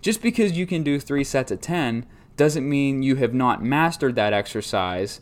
Just 0.00 0.22
because 0.22 0.52
you 0.52 0.66
can 0.66 0.82
do 0.82 1.00
three 1.00 1.24
sets 1.24 1.50
of 1.50 1.60
10 1.60 2.06
doesn't 2.36 2.68
mean 2.68 3.02
you 3.02 3.16
have 3.16 3.34
not 3.34 3.64
mastered 3.64 4.14
that 4.14 4.32
exercise, 4.32 5.20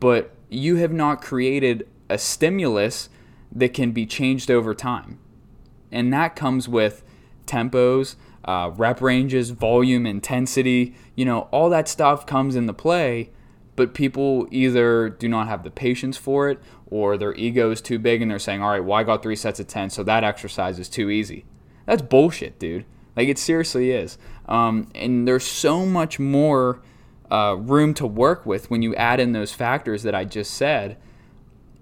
but 0.00 0.34
you 0.48 0.76
have 0.76 0.92
not 0.92 1.22
created 1.22 1.86
a 2.10 2.18
stimulus 2.18 3.08
that 3.52 3.72
can 3.72 3.92
be 3.92 4.06
changed 4.06 4.50
over 4.50 4.74
time. 4.74 5.18
And 5.92 6.12
that 6.12 6.34
comes 6.34 6.68
with 6.68 7.04
tempos, 7.46 8.16
uh, 8.44 8.72
rep 8.74 9.00
ranges, 9.00 9.50
volume, 9.50 10.06
intensity, 10.06 10.94
you 11.14 11.24
know, 11.24 11.42
all 11.50 11.70
that 11.70 11.88
stuff 11.88 12.26
comes 12.26 12.56
into 12.56 12.72
play, 12.72 13.30
but 13.76 13.94
people 13.94 14.46
either 14.50 15.08
do 15.08 15.28
not 15.28 15.48
have 15.48 15.62
the 15.64 15.70
patience 15.70 16.16
for 16.16 16.48
it 16.48 16.60
or 16.86 17.16
their 17.16 17.34
ego 17.34 17.70
is 17.70 17.80
too 17.80 17.98
big 17.98 18.22
and 18.22 18.30
they're 18.30 18.38
saying, 18.38 18.62
all 18.62 18.70
right, 18.70 18.84
well, 18.84 18.98
I 18.98 19.02
got 19.02 19.22
three 19.22 19.36
sets 19.36 19.60
of 19.60 19.66
10, 19.66 19.90
so 19.90 20.02
that 20.04 20.24
exercise 20.24 20.78
is 20.78 20.88
too 20.88 21.10
easy. 21.10 21.44
That's 21.86 22.02
bullshit, 22.02 22.58
dude. 22.58 22.84
Like, 23.16 23.28
it 23.28 23.38
seriously 23.38 23.90
is. 23.90 24.18
Um, 24.46 24.88
and 24.94 25.26
there's 25.26 25.44
so 25.44 25.86
much 25.86 26.18
more 26.18 26.82
uh, 27.30 27.56
room 27.58 27.94
to 27.94 28.06
work 28.06 28.46
with 28.46 28.70
when 28.70 28.82
you 28.82 28.94
add 28.94 29.20
in 29.20 29.32
those 29.32 29.52
factors 29.52 30.02
that 30.02 30.14
I 30.14 30.24
just 30.24 30.54
said 30.54 30.96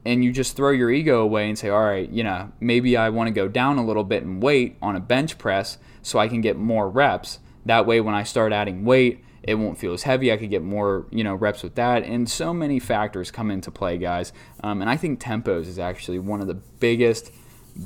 and 0.04 0.24
you 0.24 0.32
just 0.32 0.56
throw 0.56 0.70
your 0.70 0.90
ego 0.90 1.22
away 1.22 1.48
and 1.48 1.58
say, 1.58 1.68
all 1.68 1.84
right, 1.84 2.08
you 2.10 2.24
know, 2.24 2.50
maybe 2.60 2.96
I 2.96 3.10
want 3.10 3.28
to 3.28 3.32
go 3.32 3.48
down 3.48 3.78
a 3.78 3.84
little 3.84 4.04
bit 4.04 4.22
in 4.22 4.40
weight 4.40 4.76
on 4.82 4.96
a 4.96 5.00
bench 5.00 5.38
press 5.38 5.78
so 6.02 6.18
I 6.18 6.28
can 6.28 6.40
get 6.40 6.56
more 6.56 6.88
reps. 6.88 7.38
That 7.64 7.86
way, 7.86 8.00
when 8.00 8.14
I 8.14 8.24
start 8.24 8.52
adding 8.52 8.84
weight, 8.84 9.24
it 9.42 9.56
won't 9.56 9.78
feel 9.78 9.92
as 9.92 10.04
heavy. 10.04 10.32
I 10.32 10.36
could 10.36 10.50
get 10.50 10.62
more, 10.62 11.06
you 11.10 11.24
know, 11.24 11.34
reps 11.34 11.62
with 11.62 11.74
that. 11.74 12.04
And 12.04 12.28
so 12.28 12.54
many 12.54 12.78
factors 12.78 13.30
come 13.30 13.50
into 13.50 13.70
play, 13.70 13.98
guys. 13.98 14.32
Um, 14.62 14.80
and 14.80 14.90
I 14.90 14.96
think 14.96 15.20
tempos 15.20 15.66
is 15.66 15.78
actually 15.78 16.18
one 16.18 16.40
of 16.40 16.46
the 16.46 16.54
biggest, 16.54 17.32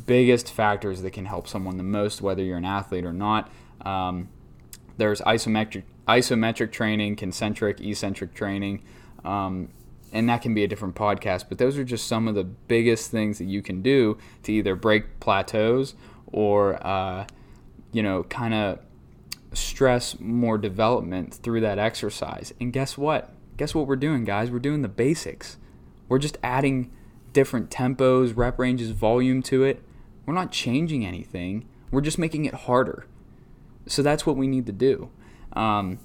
biggest 0.06 0.52
factors 0.52 1.02
that 1.02 1.12
can 1.12 1.24
help 1.24 1.48
someone 1.48 1.76
the 1.76 1.82
most, 1.82 2.20
whether 2.20 2.42
you're 2.42 2.58
an 2.58 2.64
athlete 2.64 3.04
or 3.04 3.12
not. 3.12 3.50
Um, 3.82 4.28
there's 4.98 5.20
isometric 5.22 5.84
isometric 6.08 6.70
training, 6.70 7.16
concentric, 7.16 7.80
eccentric 7.80 8.32
training. 8.34 8.82
Um, 9.24 9.70
and 10.12 10.28
that 10.28 10.40
can 10.40 10.54
be 10.54 10.62
a 10.62 10.68
different 10.68 10.94
podcast, 10.94 11.46
but 11.48 11.58
those 11.58 11.76
are 11.76 11.84
just 11.84 12.06
some 12.06 12.28
of 12.28 12.34
the 12.34 12.44
biggest 12.44 13.10
things 13.10 13.38
that 13.38 13.46
you 13.46 13.60
can 13.60 13.82
do 13.82 14.16
to 14.44 14.52
either 14.52 14.76
break 14.76 15.18
plateaus 15.20 15.94
or, 16.26 16.84
uh, 16.86 17.26
you 17.92 18.02
know, 18.02 18.22
kind 18.24 18.54
of 18.54 18.78
stress 19.56 20.18
more 20.20 20.58
development 20.58 21.34
through 21.34 21.60
that 21.62 21.78
exercise. 21.78 22.52
And 22.60 22.72
guess 22.72 22.96
what? 22.98 23.32
Guess 23.56 23.74
what 23.74 23.86
we're 23.86 23.96
doing, 23.96 24.24
guys? 24.24 24.50
We're 24.50 24.58
doing 24.58 24.82
the 24.82 24.88
basics. 24.88 25.56
We're 26.08 26.18
just 26.18 26.38
adding 26.42 26.92
different 27.32 27.70
tempos, 27.70 28.36
rep 28.36 28.58
ranges, 28.58 28.90
volume 28.90 29.42
to 29.44 29.64
it. 29.64 29.82
We're 30.24 30.34
not 30.34 30.52
changing 30.52 31.04
anything. 31.04 31.68
We're 31.90 32.00
just 32.00 32.18
making 32.18 32.44
it 32.44 32.54
harder. 32.54 33.06
So 33.86 34.02
that's 34.02 34.26
what 34.26 34.36
we 34.36 34.46
need 34.46 34.66
to 34.66 34.72
do. 34.72 35.10
Um, 35.52 35.98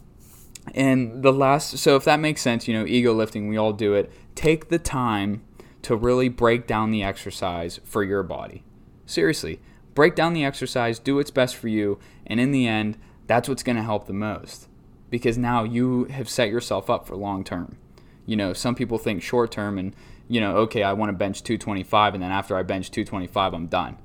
and 0.73 1.23
the 1.23 1.33
last, 1.33 1.77
so 1.79 1.95
if 1.95 2.05
that 2.05 2.19
makes 2.19 2.41
sense, 2.41 2.67
you 2.67 2.73
know, 2.73 2.85
ego 2.85 3.13
lifting, 3.13 3.47
we 3.47 3.57
all 3.57 3.73
do 3.73 3.93
it. 3.93 4.11
Take 4.35 4.69
the 4.69 4.79
time 4.79 5.43
to 5.81 5.95
really 5.95 6.29
break 6.29 6.67
down 6.67 6.91
the 6.91 7.03
exercise 7.03 7.79
for 7.83 8.03
your 8.03 8.23
body. 8.23 8.63
Seriously, 9.05 9.59
break 9.95 10.15
down 10.15 10.33
the 10.33 10.45
exercise, 10.45 10.99
do 10.99 11.15
what's 11.15 11.31
best 11.31 11.55
for 11.55 11.67
you, 11.67 11.99
and 12.27 12.39
in 12.39 12.51
the 12.51 12.67
end, 12.67 12.97
that's 13.27 13.47
what's 13.47 13.63
going 13.63 13.75
to 13.75 13.83
help 13.83 14.07
the 14.07 14.13
most 14.13 14.67
because 15.09 15.37
now 15.37 15.63
you 15.63 16.05
have 16.05 16.29
set 16.29 16.49
yourself 16.49 16.89
up 16.89 17.05
for 17.05 17.15
long 17.15 17.43
term. 17.43 17.77
You 18.25 18.35
know, 18.35 18.53
some 18.53 18.75
people 18.75 18.97
think 18.97 19.21
short 19.21 19.51
term 19.51 19.77
and, 19.77 19.95
you 20.27 20.39
know, 20.39 20.57
okay, 20.57 20.83
I 20.83 20.93
want 20.93 21.09
to 21.09 21.17
bench 21.17 21.43
225 21.43 22.13
and 22.13 22.23
then 22.23 22.31
after 22.31 22.55
I 22.55 22.63
bench 22.63 22.91
225, 22.91 23.53
I'm 23.53 23.67
done. 23.67 23.97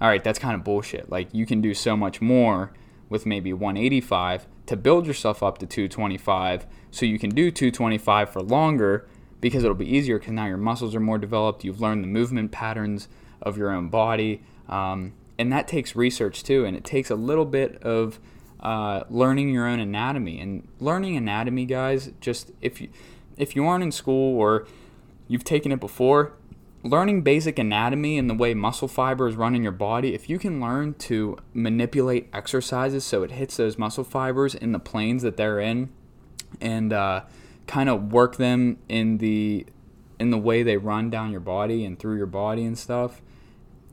All 0.00 0.08
right, 0.08 0.22
that's 0.22 0.38
kind 0.38 0.54
of 0.54 0.64
bullshit. 0.64 1.10
Like, 1.10 1.28
you 1.32 1.46
can 1.46 1.60
do 1.60 1.74
so 1.74 1.96
much 1.96 2.20
more 2.20 2.72
with 3.08 3.24
maybe 3.24 3.52
185 3.52 4.46
to 4.66 4.76
build 4.76 5.06
yourself 5.06 5.42
up 5.42 5.58
to 5.58 5.66
225 5.66 6.66
so 6.90 7.06
you 7.06 7.18
can 7.18 7.30
do 7.30 7.50
225 7.50 8.30
for 8.30 8.42
longer 8.42 9.06
because 9.40 9.62
it'll 9.62 9.76
be 9.76 9.96
easier 9.96 10.18
because 10.18 10.32
now 10.32 10.46
your 10.46 10.56
muscles 10.56 10.94
are 10.94 11.00
more 11.00 11.18
developed. 11.18 11.62
You've 11.62 11.80
learned 11.80 12.02
the 12.02 12.08
movement 12.08 12.52
patterns 12.52 13.08
of 13.40 13.56
your 13.56 13.70
own 13.70 13.88
body. 13.88 14.42
Um, 14.68 15.12
and 15.38 15.52
that 15.52 15.68
takes 15.68 15.94
research 15.94 16.42
too, 16.42 16.64
and 16.64 16.76
it 16.76 16.84
takes 16.84 17.10
a 17.10 17.16
little 17.16 17.44
bit 17.44 17.82
of 17.82 18.20
uh, 18.62 19.04
learning 19.10 19.50
your 19.50 19.66
own 19.66 19.80
anatomy. 19.80 20.40
And 20.40 20.66
learning 20.80 21.16
anatomy, 21.16 21.66
guys, 21.66 22.12
just 22.20 22.52
if 22.60 22.80
you 22.80 22.88
if 23.36 23.56
you 23.56 23.66
aren't 23.66 23.82
in 23.82 23.92
school 23.92 24.38
or 24.38 24.66
you've 25.26 25.44
taken 25.44 25.72
it 25.72 25.80
before, 25.80 26.34
learning 26.84 27.22
basic 27.22 27.58
anatomy 27.58 28.18
and 28.18 28.28
the 28.28 28.34
way 28.34 28.54
muscle 28.54 28.88
fibers 28.88 29.34
run 29.34 29.54
in 29.54 29.62
your 29.62 29.72
body, 29.72 30.14
if 30.14 30.28
you 30.28 30.38
can 30.38 30.60
learn 30.60 30.94
to 30.94 31.36
manipulate 31.54 32.28
exercises 32.32 33.04
so 33.04 33.22
it 33.22 33.32
hits 33.32 33.56
those 33.56 33.78
muscle 33.78 34.04
fibers 34.04 34.54
in 34.54 34.72
the 34.72 34.78
planes 34.78 35.22
that 35.22 35.36
they're 35.36 35.60
in, 35.60 35.90
and 36.60 36.92
uh, 36.92 37.22
kind 37.66 37.88
of 37.88 38.12
work 38.12 38.36
them 38.36 38.78
in 38.88 39.18
the 39.18 39.66
in 40.18 40.30
the 40.30 40.38
way 40.38 40.62
they 40.62 40.76
run 40.76 41.10
down 41.10 41.32
your 41.32 41.40
body 41.40 41.84
and 41.84 41.98
through 41.98 42.16
your 42.16 42.26
body 42.26 42.64
and 42.64 42.78
stuff, 42.78 43.20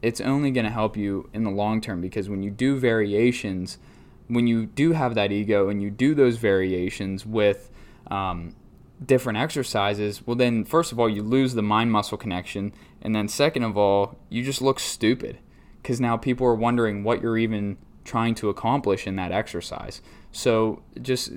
it's 0.02 0.22
only 0.22 0.52
going 0.52 0.66
to 0.66 0.72
help 0.72 0.96
you 0.96 1.28
in 1.34 1.44
the 1.44 1.50
long 1.50 1.82
term 1.82 2.02
because 2.02 2.30
when 2.30 2.44
you 2.44 2.52
do 2.52 2.78
variations, 2.78 3.80
when 4.29 4.48
you 4.48 4.67
do 4.67 4.93
have 4.93 5.15
that 5.15 5.31
ego 5.31 5.69
and 5.69 5.81
you 5.81 5.89
do 5.89 6.15
those 6.15 6.38
variations 6.38 7.25
with 7.25 7.69
um, 8.09 8.55
different 9.03 9.39
exercises, 9.39 10.25
well, 10.25 10.36
then 10.36 10.63
first 10.63 10.92
of 10.92 11.00
all, 11.00 11.09
you 11.09 11.24
lose 11.24 11.55
the 11.55 11.63
mind 11.63 11.92
muscle 11.92 12.18
connection. 12.18 12.72
And 13.01 13.15
then 13.15 13.27
second 13.27 13.63
of 13.63 13.75
all, 13.75 14.18
you 14.29 14.44
just 14.44 14.61
look 14.61 14.79
stupid 14.79 15.39
because 15.81 16.00
now 16.00 16.15
people 16.15 16.46
are 16.46 16.55
wondering 16.55 17.03
what 17.03 17.22
you're 17.22 17.37
even 17.37 17.77
trying 18.05 18.35
to 18.35 18.50
accomplish 18.50 19.07
in 19.07 19.15
that 19.15 19.31
exercise. 19.31 20.01
So 20.31 20.83
just 21.01 21.31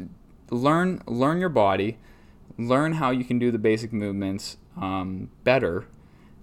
learn 0.50 1.02
learn 1.06 1.38
your 1.38 1.48
body, 1.48 1.98
learn 2.58 2.94
how 2.94 3.10
you 3.10 3.24
can 3.24 3.38
do 3.38 3.50
the 3.50 3.58
basic 3.58 3.92
movements 3.92 4.58
um, 4.76 5.30
better, 5.44 5.86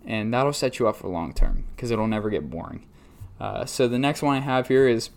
and 0.05 0.33
that'll 0.33 0.53
set 0.53 0.79
you 0.79 0.88
up 0.88 0.95
for 0.95 1.09
long 1.09 1.33
term 1.33 1.65
because 1.75 1.91
it'll 1.91 2.07
never 2.07 2.29
get 2.29 2.49
boring. 2.49 2.88
Uh, 3.39 3.65
so 3.65 3.88
the 3.88 3.99
next 3.99 4.21
one 4.21 4.35
I 4.38 4.41
have 4.41 4.67
here 4.67 4.88
is 4.88 5.12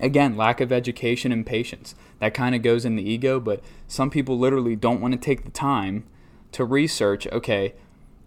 Again, 0.00 0.36
lack 0.36 0.60
of 0.60 0.72
education 0.72 1.32
and 1.32 1.46
patience. 1.46 1.94
That 2.18 2.34
kind 2.34 2.54
of 2.54 2.62
goes 2.62 2.84
in 2.84 2.96
the 2.96 3.08
ego, 3.08 3.40
but 3.40 3.62
some 3.88 4.10
people 4.10 4.38
literally 4.38 4.76
don't 4.76 5.00
want 5.00 5.12
to 5.12 5.20
take 5.20 5.44
the 5.44 5.50
time 5.50 6.04
to 6.52 6.64
research 6.64 7.26
okay, 7.32 7.74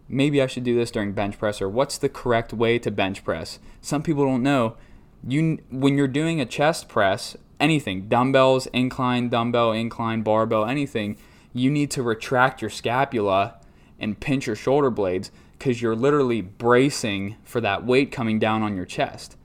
maybe 0.08 0.42
I 0.42 0.48
should 0.48 0.64
do 0.64 0.76
this 0.76 0.92
during 0.92 1.14
bench 1.14 1.38
press 1.38 1.62
or 1.62 1.70
what's 1.70 1.98
the 1.98 2.10
correct 2.10 2.54
way 2.54 2.80
to 2.80 2.92
bench 2.92 3.24
press. 3.24 3.60
Some 3.82 4.04
people 4.04 4.26
don't 4.26 4.44
know. 4.44 4.76
You 5.28 5.60
when 5.70 5.98
you're 5.98 6.08
doing 6.08 6.42
a 6.42 6.46
chest 6.46 6.90
press, 6.90 7.38
anything, 7.60 8.08
dumbbells, 8.08 8.68
incline, 8.68 9.30
dumbbell, 9.30 9.72
incline, 9.72 10.22
barbell, 10.22 10.66
anything, 10.66 11.18
you 11.54 11.70
need 11.70 11.92
to 11.92 12.04
retract 12.04 12.62
your 12.62 12.70
scapula 12.70 13.60
and 14.00 14.20
pinch 14.20 14.48
your 14.48 14.56
shoulder 14.56 14.90
blades 14.90 15.32
cuz 15.60 15.82
you're 15.82 15.96
literally 15.96 16.42
bracing 16.42 17.36
for 17.44 17.60
that 17.62 17.86
weight 17.86 18.12
coming 18.12 18.40
down 18.40 18.64
on 18.64 18.76
your 18.76 18.86
chest. 18.86 19.36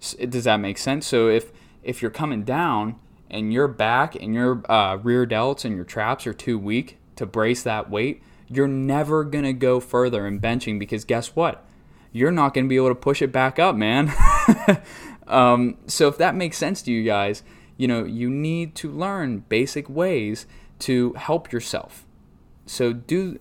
Does 0.00 0.44
that 0.44 0.58
make 0.58 0.78
sense? 0.78 1.06
So 1.06 1.28
if 1.28 1.52
if 1.82 2.02
you're 2.02 2.10
coming 2.10 2.44
down 2.44 2.96
and 3.30 3.52
your 3.52 3.68
back 3.68 4.14
and 4.14 4.34
your 4.34 4.62
uh, 4.70 4.96
rear 4.96 5.26
delts 5.26 5.64
and 5.64 5.76
your 5.76 5.84
traps 5.84 6.26
are 6.26 6.34
too 6.34 6.58
weak 6.58 6.98
to 7.16 7.26
brace 7.26 7.62
that 7.62 7.90
weight, 7.90 8.22
you're 8.48 8.68
never 8.68 9.24
gonna 9.24 9.52
go 9.52 9.78
further 9.78 10.26
in 10.26 10.40
benching 10.40 10.78
because 10.78 11.04
guess 11.04 11.36
what? 11.36 11.64
You're 12.12 12.32
not 12.32 12.54
gonna 12.54 12.66
be 12.66 12.76
able 12.76 12.88
to 12.88 12.94
push 12.94 13.22
it 13.22 13.30
back 13.30 13.58
up, 13.58 13.76
man. 13.76 14.12
um, 15.26 15.76
so 15.86 16.08
if 16.08 16.18
that 16.18 16.34
makes 16.34 16.56
sense 16.56 16.82
to 16.82 16.92
you 16.92 17.04
guys, 17.04 17.42
you 17.76 17.86
know 17.86 18.04
you 18.04 18.28
need 18.28 18.74
to 18.76 18.90
learn 18.90 19.44
basic 19.48 19.88
ways 19.88 20.46
to 20.80 21.12
help 21.14 21.52
yourself. 21.52 22.06
So 22.66 22.92
do 22.92 23.38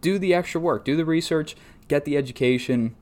do 0.00 0.18
the 0.18 0.34
extra 0.34 0.60
work, 0.60 0.84
do 0.84 0.96
the 0.96 1.04
research, 1.04 1.56
get 1.88 2.04
the 2.04 2.16
education 2.16 2.96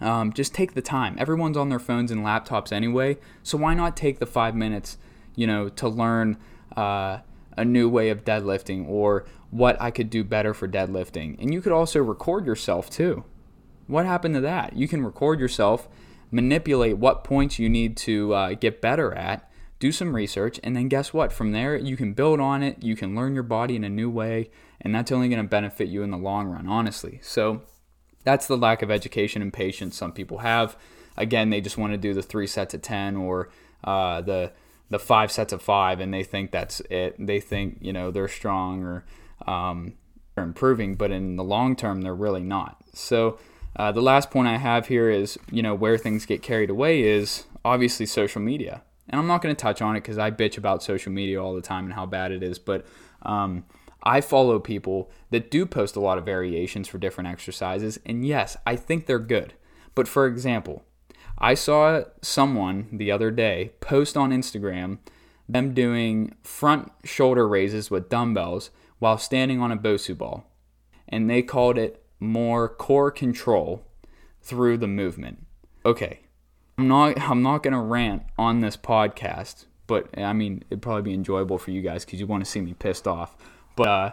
um, 0.00 0.32
just 0.32 0.54
take 0.54 0.74
the 0.74 0.82
time. 0.82 1.16
Everyone's 1.18 1.56
on 1.56 1.68
their 1.68 1.78
phones 1.78 2.10
and 2.10 2.24
laptops 2.24 2.72
anyway, 2.72 3.18
so 3.42 3.58
why 3.58 3.74
not 3.74 3.96
take 3.96 4.18
the 4.18 4.26
five 4.26 4.54
minutes, 4.54 4.98
you 5.34 5.46
know, 5.46 5.68
to 5.70 5.88
learn 5.88 6.36
uh, 6.76 7.18
a 7.56 7.64
new 7.64 7.88
way 7.88 8.10
of 8.10 8.24
deadlifting 8.24 8.86
or 8.88 9.24
what 9.50 9.80
I 9.80 9.90
could 9.90 10.10
do 10.10 10.24
better 10.24 10.52
for 10.52 10.68
deadlifting. 10.68 11.40
And 11.40 11.52
you 11.52 11.60
could 11.60 11.72
also 11.72 12.00
record 12.00 12.46
yourself 12.46 12.90
too. 12.90 13.24
What 13.86 14.04
happened 14.04 14.34
to 14.34 14.40
that? 14.42 14.76
You 14.76 14.88
can 14.88 15.04
record 15.04 15.40
yourself, 15.40 15.88
manipulate 16.30 16.98
what 16.98 17.24
points 17.24 17.58
you 17.58 17.68
need 17.68 17.96
to 17.98 18.34
uh, 18.34 18.54
get 18.54 18.80
better 18.80 19.14
at, 19.14 19.48
do 19.78 19.92
some 19.92 20.16
research, 20.16 20.58
and 20.64 20.74
then 20.74 20.88
guess 20.88 21.12
what? 21.12 21.32
From 21.32 21.52
there, 21.52 21.76
you 21.76 21.96
can 21.96 22.12
build 22.12 22.40
on 22.40 22.62
it. 22.62 22.82
You 22.82 22.96
can 22.96 23.14
learn 23.14 23.34
your 23.34 23.42
body 23.42 23.76
in 23.76 23.84
a 23.84 23.88
new 23.88 24.10
way, 24.10 24.50
and 24.80 24.94
that's 24.94 25.12
only 25.12 25.28
going 25.28 25.42
to 25.42 25.48
benefit 25.48 25.88
you 25.88 26.02
in 26.02 26.10
the 26.10 26.16
long 26.16 26.48
run, 26.48 26.66
honestly. 26.66 27.20
So 27.22 27.62
that's 28.26 28.48
the 28.48 28.58
lack 28.58 28.82
of 28.82 28.90
education 28.90 29.40
and 29.40 29.52
patience 29.52 29.96
some 29.96 30.12
people 30.12 30.38
have. 30.38 30.76
Again, 31.16 31.48
they 31.48 31.60
just 31.60 31.78
want 31.78 31.92
to 31.92 31.96
do 31.96 32.12
the 32.12 32.22
three 32.22 32.48
sets 32.48 32.74
of 32.74 32.82
10 32.82 33.16
or 33.16 33.48
uh, 33.84 34.20
the 34.20 34.52
the 34.88 34.98
five 35.00 35.32
sets 35.32 35.52
of 35.52 35.60
five, 35.60 35.98
and 35.98 36.14
they 36.14 36.22
think 36.22 36.52
that's 36.52 36.80
it. 36.90 37.14
They 37.18 37.40
think 37.40 37.78
you 37.80 37.92
know 37.92 38.10
they're 38.10 38.28
strong 38.28 38.84
or 38.84 39.04
um, 39.46 39.94
they're 40.34 40.44
improving, 40.44 40.94
but 40.94 41.10
in 41.10 41.36
the 41.36 41.44
long 41.44 41.74
term, 41.74 42.02
they're 42.02 42.14
really 42.14 42.42
not. 42.42 42.76
So 42.92 43.38
uh, 43.74 43.90
the 43.90 44.02
last 44.02 44.30
point 44.30 44.46
I 44.46 44.58
have 44.58 44.86
here 44.86 45.10
is 45.10 45.38
you 45.50 45.62
know 45.62 45.74
where 45.74 45.98
things 45.98 46.26
get 46.26 46.42
carried 46.42 46.70
away 46.70 47.02
is 47.02 47.44
obviously 47.64 48.06
social 48.06 48.40
media, 48.40 48.82
and 49.08 49.20
I'm 49.20 49.26
not 49.26 49.42
going 49.42 49.54
to 49.54 49.60
touch 49.60 49.82
on 49.82 49.96
it 49.96 50.02
because 50.02 50.18
I 50.18 50.30
bitch 50.30 50.56
about 50.56 50.82
social 50.82 51.12
media 51.12 51.42
all 51.42 51.54
the 51.54 51.62
time 51.62 51.84
and 51.84 51.94
how 51.94 52.06
bad 52.06 52.30
it 52.30 52.42
is, 52.42 52.58
but 52.58 52.86
um, 53.22 53.64
I 54.06 54.20
follow 54.20 54.60
people 54.60 55.10
that 55.30 55.50
do 55.50 55.66
post 55.66 55.96
a 55.96 56.00
lot 56.00 56.16
of 56.16 56.24
variations 56.24 56.86
for 56.86 56.96
different 56.96 57.28
exercises, 57.28 57.98
and 58.06 58.24
yes, 58.24 58.56
I 58.64 58.76
think 58.76 59.06
they're 59.06 59.18
good. 59.18 59.54
But 59.96 60.06
for 60.06 60.26
example, 60.26 60.84
I 61.38 61.54
saw 61.54 62.04
someone 62.22 62.86
the 62.92 63.10
other 63.10 63.32
day 63.32 63.72
post 63.80 64.16
on 64.16 64.30
Instagram 64.30 64.98
them 65.48 65.74
doing 65.74 66.34
front 66.42 66.90
shoulder 67.04 67.48
raises 67.48 67.90
with 67.90 68.08
dumbbells 68.08 68.70
while 68.98 69.18
standing 69.18 69.60
on 69.60 69.72
a 69.72 69.76
Bosu 69.76 70.16
ball. 70.16 70.44
And 71.08 71.28
they 71.28 71.42
called 71.42 71.76
it 71.76 72.02
more 72.18 72.68
core 72.68 73.10
control 73.10 73.84
through 74.40 74.78
the 74.78 74.88
movement. 74.88 75.46
Okay. 75.84 76.20
I'm 76.78 76.88
not 76.88 77.20
I'm 77.20 77.42
not 77.42 77.62
going 77.62 77.72
to 77.74 77.80
rant 77.80 78.22
on 78.38 78.60
this 78.60 78.76
podcast, 78.76 79.66
but 79.86 80.08
I 80.18 80.32
mean, 80.32 80.62
it'd 80.70 80.82
probably 80.82 81.02
be 81.02 81.14
enjoyable 81.14 81.58
for 81.58 81.70
you 81.70 81.82
guys 81.82 82.04
cuz 82.04 82.20
you 82.20 82.26
want 82.26 82.44
to 82.44 82.50
see 82.50 82.60
me 82.60 82.74
pissed 82.74 83.08
off. 83.08 83.36
But 83.76 83.88
uh, 83.88 84.12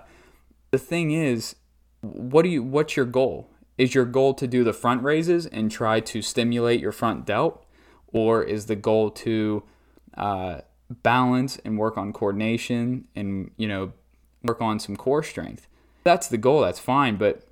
the 0.71 0.77
thing 0.77 1.11
is, 1.11 1.55
what 2.01 2.43
do 2.43 2.49
you 2.49 2.61
what's 2.61 2.95
your 2.95 3.05
goal? 3.05 3.49
Is 3.77 3.95
your 3.95 4.05
goal 4.05 4.35
to 4.35 4.45
do 4.45 4.63
the 4.63 4.73
front 4.73 5.01
raises 5.01 5.47
and 5.47 5.71
try 5.71 5.99
to 6.01 6.21
stimulate 6.21 6.79
your 6.79 6.91
front 6.91 7.25
delt, 7.25 7.65
or 8.07 8.43
is 8.43 8.67
the 8.67 8.75
goal 8.75 9.09
to 9.09 9.63
uh, 10.15 10.61
balance 11.01 11.57
and 11.65 11.79
work 11.79 11.97
on 11.97 12.13
coordination 12.13 13.05
and 13.15 13.49
you 13.57 13.67
know 13.67 13.93
work 14.43 14.61
on 14.61 14.79
some 14.79 14.95
core 14.95 15.23
strength? 15.23 15.67
That's 16.03 16.27
the 16.27 16.37
goal. 16.37 16.61
That's 16.61 16.79
fine, 16.79 17.15
but 17.15 17.47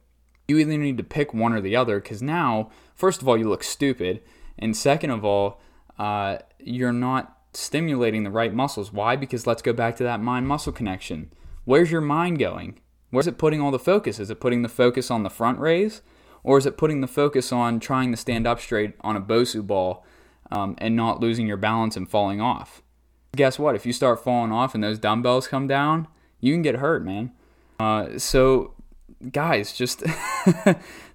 you 0.47 0.57
either 0.57 0.77
need 0.77 0.97
to 0.97 1.03
pick 1.03 1.33
one 1.33 1.53
or 1.53 1.61
the 1.61 1.75
other 1.75 1.99
because 1.99 2.21
now, 2.21 2.69
first 2.93 3.21
of 3.21 3.27
all, 3.27 3.37
you 3.37 3.49
look 3.49 3.63
stupid, 3.63 4.21
and 4.59 4.75
second 4.75 5.09
of 5.11 5.23
all, 5.23 5.61
uh, 5.97 6.39
you're 6.59 6.93
not 6.93 7.37
stimulating 7.53 8.23
the 8.23 8.29
right 8.29 8.53
muscles. 8.53 8.91
Why? 8.91 9.15
Because 9.15 9.47
let's 9.47 9.61
go 9.61 9.73
back 9.73 9.95
to 9.97 10.03
that 10.03 10.21
mind 10.21 10.47
muscle 10.47 10.73
connection. 10.73 11.31
Where's 11.65 11.91
your 11.91 12.01
mind 12.01 12.39
going? 12.39 12.79
Where's 13.11 13.27
it 13.27 13.37
putting 13.37 13.61
all 13.61 13.71
the 13.71 13.79
focus? 13.79 14.19
Is 14.19 14.29
it 14.29 14.39
putting 14.39 14.61
the 14.61 14.69
focus 14.69 15.11
on 15.11 15.23
the 15.23 15.29
front 15.29 15.59
raise? 15.59 16.01
Or 16.43 16.57
is 16.57 16.65
it 16.65 16.77
putting 16.77 17.01
the 17.01 17.07
focus 17.07 17.51
on 17.51 17.79
trying 17.79 18.11
to 18.11 18.17
stand 18.17 18.47
up 18.47 18.59
straight 18.59 18.93
on 19.01 19.15
a 19.15 19.21
Bosu 19.21 19.65
ball 19.65 20.05
um, 20.51 20.75
and 20.79 20.95
not 20.95 21.19
losing 21.19 21.45
your 21.45 21.57
balance 21.57 21.95
and 21.95 22.09
falling 22.09 22.41
off? 22.41 22.81
Guess 23.35 23.59
what? 23.59 23.75
If 23.75 23.85
you 23.85 23.93
start 23.93 24.23
falling 24.23 24.51
off 24.51 24.73
and 24.73 24.83
those 24.83 24.97
dumbbells 24.97 25.47
come 25.47 25.67
down, 25.67 26.07
you 26.39 26.53
can 26.53 26.61
get 26.61 26.75
hurt, 26.75 27.05
man. 27.05 27.31
Uh, 27.79 28.17
so, 28.17 28.73
guys, 29.31 29.73
just 29.73 29.99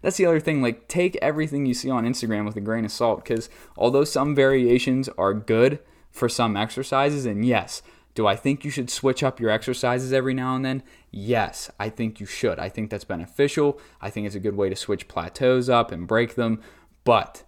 that's 0.00 0.16
the 0.16 0.26
other 0.26 0.40
thing. 0.40 0.62
Like, 0.62 0.87
take 0.87 1.16
everything 1.20 1.66
you 1.66 1.74
see 1.74 1.90
on 1.90 2.04
Instagram 2.04 2.46
with 2.46 2.56
a 2.56 2.61
grain 2.61 2.85
of 2.85 2.92
salt 2.92 3.24
because 3.24 3.50
although 3.76 4.04
some 4.04 4.35
variations 4.35 5.09
are 5.18 5.35
good 5.35 5.80
for 6.11 6.28
some 6.28 6.56
exercises, 6.56 7.26
and 7.26 7.44
yes, 7.44 7.82
do 8.16 8.26
I 8.26 8.35
think 8.35 8.64
you 8.64 8.70
should 8.70 8.88
switch 8.88 9.22
up 9.22 9.38
your 9.38 9.50
exercises 9.50 10.11
every 10.11 10.33
now 10.33 10.57
and 10.57 10.64
then? 10.64 10.83
Yes, 11.11 11.70
I 11.79 11.90
think 11.90 12.18
you 12.18 12.24
should. 12.24 12.59
I 12.59 12.70
think 12.70 12.90
that's 12.90 13.05
beneficial. 13.05 13.79
I 14.00 14.09
think 14.09 14.26
it's 14.26 14.35
a 14.35 14.40
good 14.40 14.57
way 14.57 14.70
to 14.70 14.74
switch 14.74 15.07
plateaus 15.07 15.68
up 15.68 15.92
and 15.92 16.09
break 16.09 16.35
them. 16.35 16.62
But 17.05 17.44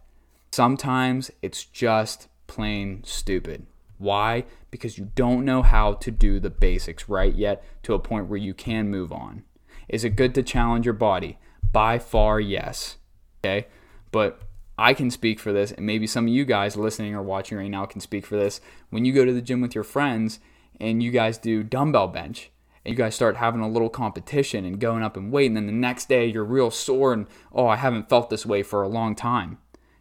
sometimes 0.52 1.30
it's 1.40 1.64
just 1.64 2.28
plain 2.46 3.02
stupid. 3.02 3.66
Why? 3.96 4.44
Because 4.70 4.98
you 4.98 5.10
don't 5.14 5.46
know 5.46 5.62
how 5.62 5.94
to 5.94 6.10
do 6.10 6.38
the 6.38 6.50
basics 6.50 7.08
right 7.08 7.34
yet 7.34 7.64
to 7.84 7.94
a 7.94 7.98
point 7.98 8.28
where 8.28 8.36
you 8.36 8.52
can 8.52 8.90
move 8.90 9.10
on. 9.10 9.44
Is 9.88 10.04
it 10.04 10.16
good 10.16 10.34
to 10.34 10.42
challenge 10.42 10.84
your 10.84 10.92
body? 10.92 11.38
By 11.72 11.98
far, 11.98 12.40
yes. 12.40 12.98
Okay? 13.40 13.68
But 14.12 14.42
I 14.76 14.92
can 14.92 15.10
speak 15.10 15.40
for 15.40 15.50
this, 15.50 15.72
and 15.72 15.86
maybe 15.86 16.06
some 16.06 16.26
of 16.26 16.32
you 16.32 16.44
guys 16.44 16.76
listening 16.76 17.14
or 17.14 17.22
watching 17.22 17.56
right 17.56 17.70
now 17.70 17.86
can 17.86 18.02
speak 18.02 18.26
for 18.26 18.36
this. 18.36 18.60
When 18.90 19.06
you 19.06 19.14
go 19.14 19.24
to 19.24 19.32
the 19.32 19.40
gym 19.40 19.62
with 19.62 19.74
your 19.74 19.82
friends 19.82 20.40
and 20.80 21.02
you 21.02 21.10
guys 21.10 21.38
do 21.38 21.62
dumbbell 21.62 22.08
bench 22.08 22.50
and 22.84 22.92
you 22.92 22.96
guys 22.96 23.14
start 23.14 23.36
having 23.36 23.60
a 23.60 23.68
little 23.68 23.88
competition 23.88 24.64
and 24.64 24.80
going 24.80 25.02
up 25.02 25.16
in 25.16 25.30
weight 25.30 25.46
and 25.46 25.56
then 25.56 25.66
the 25.66 25.72
next 25.72 26.08
day 26.08 26.26
you're 26.26 26.44
real 26.44 26.70
sore 26.70 27.12
and 27.12 27.26
oh 27.52 27.66
i 27.66 27.76
haven't 27.76 28.08
felt 28.08 28.30
this 28.30 28.46
way 28.46 28.62
for 28.62 28.82
a 28.82 28.88
long 28.88 29.14
time. 29.14 29.58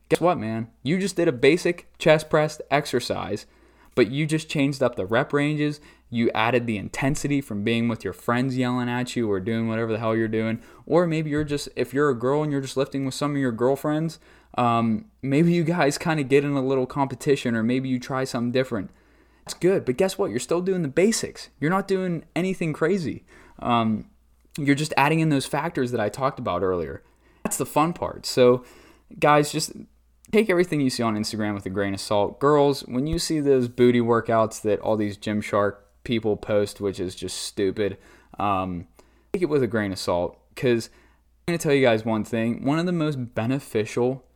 Guess 0.09 0.21
what 0.21 0.37
man? 0.37 0.69
You 0.83 0.99
just 0.99 1.17
did 1.17 1.27
a 1.27 1.33
basic 1.33 1.87
chest 1.97 2.29
press 2.29 2.61
exercise 2.71 3.45
but 3.95 4.11
you 4.11 4.27
just 4.27 4.47
changed 4.47 4.83
up 4.83 4.95
the 4.95 5.07
rep 5.07 5.33
ranges. 5.33 5.81
You 6.11 6.29
added 6.35 6.67
the 6.67 6.77
intensity 6.77 7.41
from 7.41 7.63
being 7.63 7.87
with 7.87 8.03
your 8.03 8.13
friends 8.13 8.55
yelling 8.55 8.89
at 8.89 9.15
you 9.15 9.29
or 9.29 9.39
doing 9.39 9.67
whatever 9.67 9.91
the 9.91 9.97
hell 9.97 10.15
you're 10.15 10.27
doing. 10.27 10.61
Or 10.85 11.07
maybe 11.07 11.31
you're 11.31 11.43
just 11.43 11.67
if 11.75 11.95
you're 11.95 12.09
a 12.09 12.15
girl 12.15 12.43
and 12.43 12.51
you're 12.51 12.61
just 12.61 12.77
lifting 12.77 13.05
with 13.05 13.15
some 13.15 13.31
of 13.31 13.37
your 13.37 13.51
girlfriends 13.51 14.19
um, 14.57 15.05
maybe 15.21 15.53
you 15.53 15.63
guys 15.63 15.97
kind 15.97 16.19
of 16.19 16.27
get 16.27 16.43
in 16.43 16.51
a 16.51 16.61
little 16.61 16.87
competition 16.87 17.55
or 17.55 17.63
maybe 17.63 17.87
you 17.87 17.99
try 17.99 18.23
something 18.23 18.51
different 18.51 18.89
it's 19.47 19.53
good. 19.53 19.85
But 19.85 19.95
guess 19.95 20.17
what? 20.17 20.29
You're 20.29 20.39
still 20.39 20.61
doing 20.61 20.81
the 20.81 20.89
basics. 20.89 21.49
You're 21.59 21.71
not 21.71 21.87
doing 21.87 22.25
anything 22.35 22.73
crazy. 22.73 23.23
Um, 23.59 24.09
you're 24.57 24.75
just 24.75 24.93
adding 24.97 25.21
in 25.21 25.29
those 25.29 25.45
factors 25.45 25.91
that 25.91 26.01
I 26.01 26.09
talked 26.09 26.37
about 26.37 26.63
earlier. 26.63 27.01
That's 27.43 27.57
the 27.57 27.65
fun 27.65 27.93
part. 27.93 28.25
So, 28.25 28.65
guys, 29.19 29.51
just 29.51 29.71
take 30.33 30.49
everything 30.49 30.81
you 30.81 30.89
see 30.89 31.03
on 31.03 31.15
Instagram 31.15 31.53
with 31.53 31.65
a 31.65 31.69
grain 31.69 31.93
of 31.93 32.01
salt. 32.01 32.39
Girls, 32.41 32.81
when 32.81 33.07
you 33.07 33.19
see 33.19 33.39
those 33.39 33.69
booty 33.69 34.01
workouts 34.01 34.61
that 34.63 34.81
all 34.81 34.97
these 34.97 35.17
Gymshark 35.17 35.77
people 36.03 36.35
post, 36.35 36.81
which 36.81 36.99
is 36.99 37.15
just 37.15 37.37
stupid, 37.37 37.97
um, 38.37 38.87
take 39.31 39.43
it 39.43 39.45
with 39.45 39.63
a 39.63 39.67
grain 39.67 39.93
of 39.93 39.99
salt. 39.99 40.37
Because 40.53 40.89
I'm 41.47 41.53
going 41.53 41.59
to 41.59 41.63
tell 41.63 41.73
you 41.73 41.85
guys 41.85 42.03
one 42.03 42.25
thing. 42.25 42.65
One 42.65 42.79
of 42.79 42.85
the 42.85 42.91
most 42.91 43.33
beneficial 43.33 44.26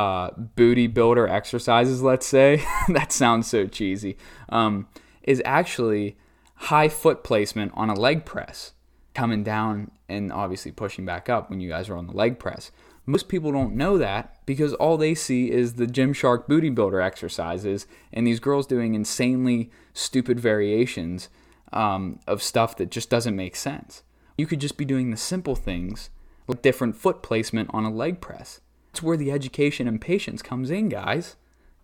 uh, 0.00 0.30
booty 0.56 0.86
builder 0.86 1.28
exercises, 1.28 2.02
let's 2.02 2.26
say, 2.26 2.64
that 2.88 3.12
sounds 3.12 3.46
so 3.46 3.66
cheesy, 3.66 4.16
um, 4.48 4.88
is 5.22 5.42
actually 5.44 6.16
high 6.54 6.88
foot 6.88 7.22
placement 7.22 7.70
on 7.74 7.90
a 7.90 7.94
leg 7.94 8.24
press, 8.24 8.72
coming 9.14 9.44
down 9.44 9.90
and 10.08 10.32
obviously 10.32 10.72
pushing 10.72 11.04
back 11.04 11.28
up 11.28 11.50
when 11.50 11.60
you 11.60 11.68
guys 11.68 11.90
are 11.90 11.96
on 11.96 12.06
the 12.06 12.14
leg 12.14 12.38
press. 12.38 12.70
Most 13.04 13.28
people 13.28 13.52
don't 13.52 13.74
know 13.74 13.98
that 13.98 14.46
because 14.46 14.72
all 14.74 14.96
they 14.96 15.14
see 15.14 15.50
is 15.50 15.74
the 15.74 15.86
Gymshark 15.86 16.48
booty 16.48 16.70
builder 16.70 17.02
exercises 17.02 17.86
and 18.10 18.26
these 18.26 18.40
girls 18.40 18.66
doing 18.66 18.94
insanely 18.94 19.70
stupid 19.92 20.40
variations 20.40 21.28
um, 21.74 22.20
of 22.26 22.42
stuff 22.42 22.74
that 22.78 22.90
just 22.90 23.10
doesn't 23.10 23.36
make 23.36 23.54
sense. 23.54 24.02
You 24.38 24.46
could 24.46 24.60
just 24.60 24.78
be 24.78 24.86
doing 24.86 25.10
the 25.10 25.18
simple 25.18 25.56
things 25.56 26.08
like 26.46 26.62
different 26.62 26.96
foot 26.96 27.22
placement 27.22 27.68
on 27.74 27.84
a 27.84 27.90
leg 27.90 28.22
press. 28.22 28.60
That's 28.90 29.02
where 29.02 29.16
the 29.16 29.30
education 29.30 29.86
and 29.86 30.00
patience 30.00 30.42
comes 30.42 30.70
in, 30.70 30.88
guys. 30.88 31.36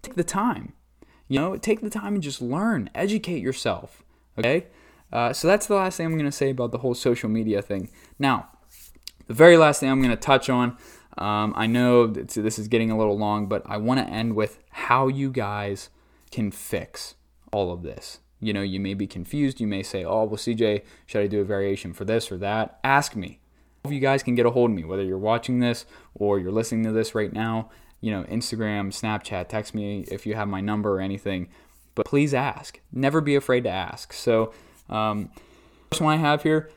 Take 0.03 0.15
the 0.15 0.25
time. 0.25 0.73
You 1.29 1.41
know, 1.41 1.57
take 1.57 1.81
the 1.81 1.91
time 1.91 2.15
and 2.15 2.23
just 2.23 2.41
learn, 2.43 2.91
educate 2.95 3.43
yourself. 3.43 4.03
Okay? 4.39 4.67
Uh, 5.13 5.33
so 5.33 5.49
that's 5.49 5.67
the 5.67 5.75
last 5.75 5.97
thing 5.97 6.07
I'm 6.07 6.13
going 6.13 6.25
to 6.25 6.33
say 6.33 6.51
about 6.51 6.73
the 6.73 6.79
whole 6.79 6.95
social 6.95 7.29
media 7.29 7.63
thing. 7.63 7.91
Now, 8.19 8.49
the 9.27 9.35
very 9.35 9.57
last 9.57 9.81
thing 9.81 9.91
I'm 9.91 10.01
going 10.01 10.11
to 10.11 10.17
touch 10.17 10.49
on, 10.51 10.77
um, 11.19 11.55
I 11.57 11.67
know 11.67 12.07
this 12.07 12.59
is 12.59 12.69
getting 12.69 12.91
a 12.91 12.99
little 12.99 13.17
long, 13.17 13.47
but 13.47 13.63
I 13.67 13.77
want 13.79 14.01
to 14.01 14.13
end 14.13 14.35
with 14.35 14.59
how 14.71 15.09
you 15.09 15.31
guys 15.31 15.91
can 16.31 16.51
fix 16.51 17.15
all 17.53 17.73
of 17.73 17.83
this. 17.83 18.19
You 18.41 18.53
know, 18.53 18.63
you 18.63 18.79
may 18.79 18.95
be 18.95 19.07
confused. 19.07 19.61
You 19.61 19.67
may 19.67 19.83
say, 19.83 20.05
oh, 20.05 20.25
well, 20.25 20.37
CJ, 20.37 20.83
should 21.07 21.23
I 21.23 21.27
do 21.27 21.41
a 21.41 21.45
variation 21.45 21.93
for 21.93 22.05
this 22.05 22.31
or 22.31 22.37
that? 22.39 22.79
Ask 22.85 23.17
me 23.17 23.41
of 23.87 23.93
you 23.93 24.01
guys 24.01 24.23
can 24.23 24.35
get 24.35 24.47
a 24.47 24.51
hold 24.51 24.71
of 24.71 24.77
me, 24.77 24.85
whether 24.85 25.03
you're 25.03 25.19
watching 25.19 25.61
this 25.61 25.87
or 26.15 26.39
you're 26.39 26.53
listening 26.53 26.85
to 26.85 26.93
this 26.93 27.15
right 27.15 27.33
now. 27.33 27.71
You 28.01 28.11
know, 28.13 28.25
Instagram, 28.25 28.89
Snapchat, 28.89 29.49
text 29.49 29.75
me 29.75 30.05
if 30.11 30.27
you 30.27 30.35
have 30.35 30.49
my 30.49 30.61
number 30.61 30.97
or 30.97 31.01
anything. 31.01 31.49
But 31.95 32.07
please 32.07 32.35
ask. 32.35 32.81
Never 32.93 33.21
be 33.21 33.35
afraid 33.35 33.65
to 33.65 33.71
ask. 33.71 34.13
So, 34.13 34.53
um, 34.89 35.31
first 35.91 36.03
one 36.03 36.19
I 36.19 36.21
have 36.21 36.43
here, 36.43 36.71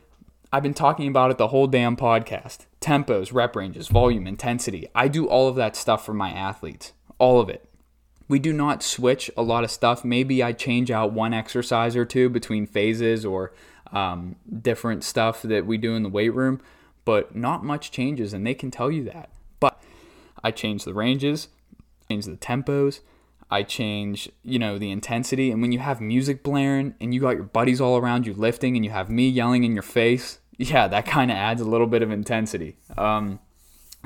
I've 0.52 0.62
been 0.62 0.74
talking 0.74 1.08
about 1.08 1.30
it 1.30 1.38
the 1.38 1.48
whole 1.48 1.66
damn 1.66 1.96
podcast. 1.96 2.66
Tempos, 2.80 3.32
rep 3.32 3.54
ranges, 3.54 3.88
volume, 3.88 4.26
intensity. 4.26 4.88
I 4.94 5.08
do 5.08 5.28
all 5.28 5.46
of 5.46 5.56
that 5.56 5.76
stuff 5.76 6.04
for 6.04 6.14
my 6.14 6.30
athletes. 6.30 6.92
All 7.18 7.38
of 7.38 7.48
it. 7.48 7.68
We 8.26 8.38
do 8.38 8.52
not 8.52 8.82
switch 8.82 9.30
a 9.36 9.42
lot 9.42 9.64
of 9.64 9.70
stuff. 9.70 10.04
Maybe 10.04 10.42
I 10.42 10.52
change 10.52 10.90
out 10.90 11.12
one 11.12 11.34
exercise 11.34 11.96
or 11.96 12.04
two 12.04 12.30
between 12.30 12.66
phases 12.66 13.24
or 13.24 13.52
um, 13.92 14.36
different 14.62 15.04
stuff 15.04 15.42
that 15.42 15.66
we 15.66 15.76
do 15.76 15.94
in 15.94 16.02
the 16.02 16.08
weight 16.08 16.34
room 16.34 16.60
but 17.04 17.34
not 17.34 17.64
much 17.64 17.90
changes, 17.90 18.32
and 18.32 18.46
they 18.46 18.54
can 18.54 18.70
tell 18.70 18.90
you 18.90 19.04
that. 19.04 19.30
But 19.58 19.80
I 20.42 20.50
change 20.50 20.84
the 20.84 20.94
ranges, 20.94 21.48
change 22.08 22.26
the 22.26 22.36
tempos, 22.36 23.00
I 23.50 23.64
change, 23.64 24.30
you 24.44 24.58
know, 24.58 24.78
the 24.78 24.90
intensity. 24.90 25.50
And 25.50 25.60
when 25.60 25.72
you 25.72 25.80
have 25.80 26.00
music 26.00 26.42
blaring 26.42 26.94
and 27.00 27.12
you 27.12 27.20
got 27.20 27.30
your 27.30 27.44
buddies 27.44 27.80
all 27.80 27.96
around 27.96 28.26
you 28.26 28.32
lifting 28.32 28.76
and 28.76 28.84
you 28.84 28.92
have 28.92 29.10
me 29.10 29.28
yelling 29.28 29.64
in 29.64 29.72
your 29.72 29.82
face, 29.82 30.38
yeah, 30.58 30.86
that 30.88 31.06
kind 31.06 31.30
of 31.30 31.36
adds 31.36 31.60
a 31.60 31.64
little 31.64 31.88
bit 31.88 32.02
of 32.02 32.10
intensity. 32.10 32.76
Um, 32.96 33.40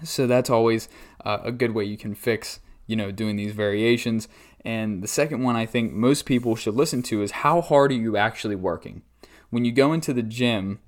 so 0.03 0.27
that's 0.27 0.51
always 0.51 0.89
uh, 1.25 1.39
a 1.45 1.53
good 1.53 1.73
way 1.73 1.85
you 1.85 1.99
can 1.99 2.15
fix, 2.15 2.61
you 2.87 2.97
know, 2.97 3.11
doing 3.11 3.37
these 3.37 3.53
variations. 3.53 4.29
And 4.65 5.03
the 5.03 5.09
second 5.09 5.43
one 5.43 5.57
I 5.57 5.67
think 5.67 5.93
most 5.93 6.25
people 6.25 6.57
should 6.57 6.75
listen 6.75 7.03
to 7.05 7.23
is 7.23 7.31
how 7.31 7.61
hard 7.61 7.91
are 7.93 7.97
you 7.97 8.17
actually 8.17 8.57
working? 8.57 9.03
When 9.51 9.65
you 9.65 9.73
go 9.73 9.93
into 9.93 10.15
the 10.15 10.23
gym, 10.23 10.81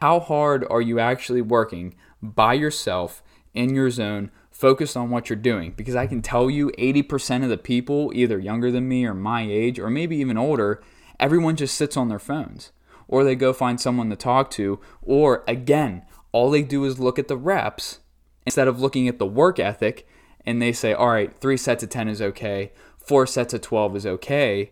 how 0.00 0.20
hard 0.20 0.66
are 0.70 0.80
you 0.80 0.98
actually 0.98 1.42
working 1.42 1.94
by 2.22 2.54
yourself 2.54 3.22
in 3.52 3.74
your 3.74 3.90
zone, 3.90 4.30
focused 4.50 4.96
on 4.96 5.10
what 5.10 5.28
you're 5.28 5.36
doing? 5.36 5.72
Because 5.76 5.94
I 5.94 6.06
can 6.06 6.22
tell 6.22 6.48
you 6.48 6.70
80% 6.78 7.42
of 7.42 7.50
the 7.50 7.58
people, 7.58 8.10
either 8.14 8.38
younger 8.38 8.70
than 8.70 8.88
me 8.88 9.04
or 9.04 9.14
my 9.14 9.42
age, 9.42 9.78
or 9.78 9.90
maybe 9.90 10.16
even 10.16 10.38
older, 10.38 10.82
everyone 11.18 11.56
just 11.56 11.74
sits 11.74 11.96
on 11.96 12.08
their 12.08 12.18
phones. 12.18 12.72
Or 13.08 13.24
they 13.24 13.34
go 13.34 13.52
find 13.52 13.80
someone 13.80 14.08
to 14.10 14.16
talk 14.16 14.50
to, 14.52 14.80
or 15.02 15.44
again, 15.46 16.02
all 16.32 16.50
they 16.50 16.62
do 16.62 16.84
is 16.84 16.98
look 16.98 17.18
at 17.18 17.28
the 17.28 17.36
reps 17.36 17.98
instead 18.46 18.68
of 18.68 18.80
looking 18.80 19.08
at 19.08 19.18
the 19.18 19.26
work 19.26 19.58
ethic 19.58 20.06
and 20.46 20.62
they 20.62 20.72
say, 20.72 20.92
all 20.94 21.08
right, 21.08 21.36
three 21.36 21.56
sets 21.56 21.82
of 21.82 21.90
10 21.90 22.08
is 22.08 22.22
okay, 22.22 22.72
four 22.96 23.26
sets 23.26 23.52
of 23.52 23.60
12 23.60 23.96
is 23.96 24.06
okay. 24.06 24.70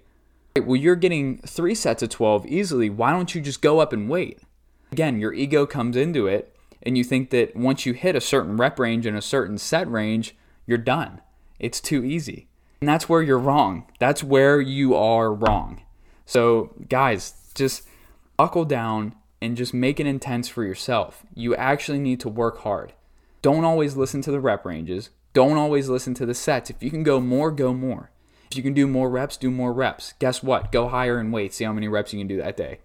Well, 0.56 0.76
you're 0.76 0.96
getting 0.96 1.38
three 1.38 1.74
sets 1.74 2.02
of 2.02 2.08
12 2.08 2.46
easily. 2.46 2.88
Why 2.88 3.12
don't 3.12 3.34
you 3.34 3.40
just 3.40 3.60
go 3.60 3.80
up 3.80 3.92
and 3.92 4.08
wait? 4.08 4.40
Again, 4.92 5.18
your 5.18 5.32
ego 5.32 5.66
comes 5.66 5.96
into 5.96 6.26
it, 6.26 6.54
and 6.82 6.96
you 6.96 7.04
think 7.04 7.30
that 7.30 7.56
once 7.56 7.86
you 7.86 7.92
hit 7.92 8.16
a 8.16 8.20
certain 8.20 8.56
rep 8.56 8.78
range 8.78 9.06
and 9.06 9.16
a 9.16 9.22
certain 9.22 9.58
set 9.58 9.90
range, 9.90 10.36
you're 10.66 10.78
done. 10.78 11.20
It's 11.58 11.80
too 11.80 12.04
easy. 12.04 12.48
And 12.80 12.88
that's 12.88 13.08
where 13.08 13.22
you're 13.22 13.38
wrong. 13.38 13.86
That's 13.98 14.22
where 14.22 14.60
you 14.60 14.94
are 14.94 15.32
wrong. 15.32 15.82
So, 16.24 16.74
guys, 16.88 17.34
just 17.54 17.82
buckle 18.36 18.64
down, 18.64 19.14
and 19.40 19.56
just 19.56 19.74
make 19.74 20.00
it 20.00 20.06
intense 20.06 20.48
for 20.48 20.64
yourself. 20.64 21.24
You 21.34 21.54
actually 21.54 21.98
need 21.98 22.20
to 22.20 22.28
work 22.28 22.58
hard. 22.58 22.92
Don't 23.42 23.64
always 23.64 23.96
listen 23.96 24.20
to 24.22 24.30
the 24.30 24.40
rep 24.40 24.64
ranges. 24.64 25.10
Don't 25.32 25.56
always 25.56 25.88
listen 25.88 26.14
to 26.14 26.26
the 26.26 26.34
sets. 26.34 26.70
If 26.70 26.82
you 26.82 26.90
can 26.90 27.02
go 27.02 27.20
more, 27.20 27.50
go 27.50 27.72
more. 27.72 28.10
If 28.50 28.56
you 28.56 28.62
can 28.62 28.74
do 28.74 28.86
more 28.86 29.10
reps, 29.10 29.36
do 29.36 29.50
more 29.50 29.72
reps. 29.72 30.14
Guess 30.18 30.42
what? 30.42 30.72
Go 30.72 30.88
higher 30.88 31.20
in 31.20 31.30
weight. 31.30 31.54
See 31.54 31.64
how 31.64 31.72
many 31.72 31.86
reps 31.86 32.12
you 32.12 32.18
can 32.18 32.26
do 32.26 32.38
that 32.38 32.56
day. 32.56 32.80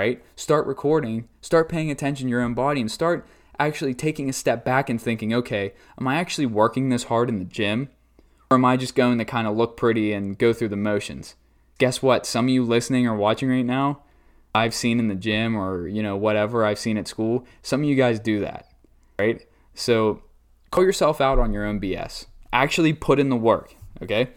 Right? 0.00 0.24
Start 0.34 0.66
recording, 0.66 1.28
start 1.42 1.68
paying 1.68 1.90
attention 1.90 2.26
to 2.26 2.30
your 2.30 2.40
own 2.40 2.54
body, 2.54 2.80
and 2.80 2.90
start 2.90 3.26
actually 3.58 3.92
taking 3.92 4.30
a 4.30 4.32
step 4.32 4.64
back 4.64 4.88
and 4.88 4.98
thinking, 4.98 5.34
okay, 5.34 5.74
am 6.00 6.08
I 6.08 6.14
actually 6.16 6.46
working 6.46 6.88
this 6.88 7.04
hard 7.04 7.28
in 7.28 7.38
the 7.38 7.44
gym? 7.44 7.90
Or 8.50 8.54
am 8.54 8.64
I 8.64 8.78
just 8.78 8.94
going 8.94 9.18
to 9.18 9.26
kind 9.26 9.46
of 9.46 9.58
look 9.58 9.76
pretty 9.76 10.14
and 10.14 10.38
go 10.38 10.54
through 10.54 10.70
the 10.70 10.76
motions? 10.76 11.34
Guess 11.76 12.00
what? 12.00 12.24
Some 12.24 12.46
of 12.46 12.48
you 12.48 12.64
listening 12.64 13.06
or 13.06 13.14
watching 13.14 13.50
right 13.50 13.60
now, 13.60 14.00
I've 14.54 14.72
seen 14.72 15.00
in 15.00 15.08
the 15.08 15.14
gym 15.14 15.54
or, 15.54 15.86
you 15.86 16.02
know, 16.02 16.16
whatever 16.16 16.64
I've 16.64 16.78
seen 16.78 16.96
at 16.96 17.06
school, 17.06 17.44
some 17.60 17.82
of 17.82 17.86
you 17.86 17.94
guys 17.94 18.18
do 18.18 18.40
that, 18.40 18.72
right? 19.18 19.46
So 19.74 20.22
call 20.70 20.82
yourself 20.82 21.20
out 21.20 21.38
on 21.38 21.52
your 21.52 21.66
own 21.66 21.78
BS. 21.78 22.24
Actually 22.54 22.94
put 22.94 23.20
in 23.20 23.28
the 23.28 23.36
work, 23.36 23.74
okay? 24.02 24.30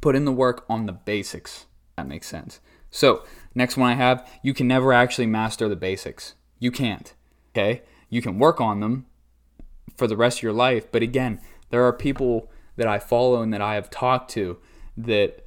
Put 0.00 0.16
in 0.16 0.24
the 0.24 0.32
work 0.32 0.64
on 0.70 0.86
the 0.86 0.92
basics. 0.92 1.66
That 1.98 2.08
makes 2.08 2.28
sense. 2.28 2.60
So, 2.90 3.22
next 3.54 3.76
one 3.76 3.90
I 3.90 3.94
have, 3.94 4.28
you 4.42 4.54
can 4.54 4.68
never 4.68 4.92
actually 4.92 5.26
master 5.26 5.68
the 5.68 5.76
basics. 5.76 6.34
You 6.58 6.70
can't, 6.70 7.14
okay? 7.52 7.82
You 8.08 8.22
can 8.22 8.38
work 8.38 8.60
on 8.60 8.80
them 8.80 9.06
for 9.96 10.06
the 10.06 10.16
rest 10.16 10.38
of 10.38 10.42
your 10.42 10.52
life, 10.52 10.90
but 10.90 11.02
again, 11.02 11.40
there 11.70 11.84
are 11.84 11.92
people 11.92 12.50
that 12.76 12.88
I 12.88 12.98
follow 12.98 13.42
and 13.42 13.52
that 13.52 13.60
I 13.60 13.74
have 13.74 13.90
talked 13.90 14.30
to 14.32 14.58
that 14.96 15.44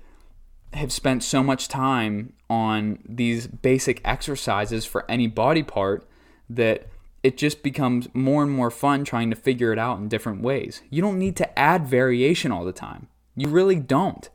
have 0.73 0.91
spent 0.91 1.23
so 1.23 1.43
much 1.43 1.67
time 1.67 2.33
on 2.49 2.99
these 3.07 3.47
basic 3.47 4.01
exercises 4.03 4.85
for 4.85 5.09
any 5.09 5.27
body 5.27 5.63
part 5.63 6.07
that 6.49 6.87
it 7.21 7.37
just 7.37 7.63
becomes 7.63 8.07
more 8.13 8.43
and 8.43 8.51
more 8.51 8.69
fun 8.69 9.05
trying 9.05 9.29
to 9.29 9.35
figure 9.35 9.71
it 9.71 9.79
out 9.79 9.97
in 9.97 10.09
different 10.09 10.41
ways. 10.41 10.81
You 10.89 11.01
don't 11.01 11.19
need 11.19 11.35
to 11.37 11.59
add 11.59 11.87
variation 11.87 12.51
all 12.51 12.65
the 12.65 12.73
time. 12.73 13.07
You 13.35 13.47
really 13.47 13.79
don't. 13.79 14.29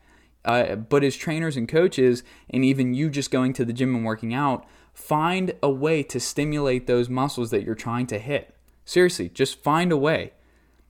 Uh, 0.44 0.76
but 0.76 1.04
as 1.04 1.16
trainers 1.16 1.56
and 1.56 1.68
coaches, 1.68 2.22
and 2.48 2.64
even 2.64 2.94
you 2.94 3.10
just 3.10 3.30
going 3.30 3.52
to 3.54 3.64
the 3.64 3.72
gym 3.72 3.94
and 3.94 4.04
working 4.04 4.32
out, 4.32 4.66
find 4.94 5.52
a 5.62 5.70
way 5.70 6.02
to 6.02 6.18
stimulate 6.18 6.86
those 6.86 7.08
muscles 7.08 7.50
that 7.50 7.62
you're 7.62 7.74
trying 7.74 8.06
to 8.06 8.18
hit. 8.18 8.54
Seriously, 8.84 9.28
just 9.28 9.62
find 9.62 9.92
a 9.92 9.96
way. 9.96 10.32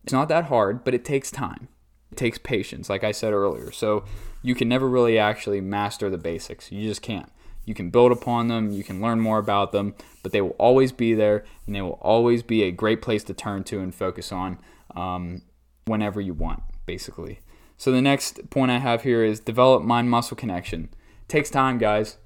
It's 0.04 0.12
not 0.12 0.28
that 0.28 0.44
hard, 0.44 0.84
but 0.84 0.94
it 0.94 1.04
takes 1.04 1.30
time. 1.30 1.68
It 2.12 2.16
takes 2.16 2.38
patience, 2.38 2.88
like 2.88 3.04
I 3.04 3.12
said 3.12 3.32
earlier. 3.32 3.70
So 3.72 4.04
you 4.42 4.54
can 4.54 4.68
never 4.68 4.88
really 4.88 5.18
actually 5.18 5.60
master 5.60 6.08
the 6.08 6.18
basics. 6.18 6.70
You 6.70 6.88
just 6.88 7.02
can't. 7.02 7.30
You 7.64 7.74
can 7.74 7.90
build 7.90 8.12
upon 8.12 8.48
them, 8.48 8.70
you 8.70 8.82
can 8.82 9.02
learn 9.02 9.20
more 9.20 9.36
about 9.36 9.72
them, 9.72 9.94
but 10.22 10.32
they 10.32 10.40
will 10.40 10.56
always 10.58 10.90
be 10.90 11.12
there 11.12 11.44
and 11.66 11.74
they 11.74 11.82
will 11.82 11.98
always 12.00 12.42
be 12.42 12.62
a 12.62 12.70
great 12.70 13.02
place 13.02 13.22
to 13.24 13.34
turn 13.34 13.62
to 13.64 13.80
and 13.80 13.94
focus 13.94 14.32
on 14.32 14.58
um, 14.96 15.42
whenever 15.84 16.18
you 16.18 16.32
want, 16.32 16.62
basically. 16.86 17.40
So 17.78 17.90
the 17.90 18.02
next 18.02 18.50
point 18.50 18.70
I 18.70 18.78
have 18.78 19.02
here 19.02 19.24
is 19.24 19.40
develop 19.40 19.82
mind 19.82 20.10
muscle 20.10 20.36
connection. 20.36 20.90
Takes 21.26 21.48
time, 21.48 21.78
guys. 21.78 22.18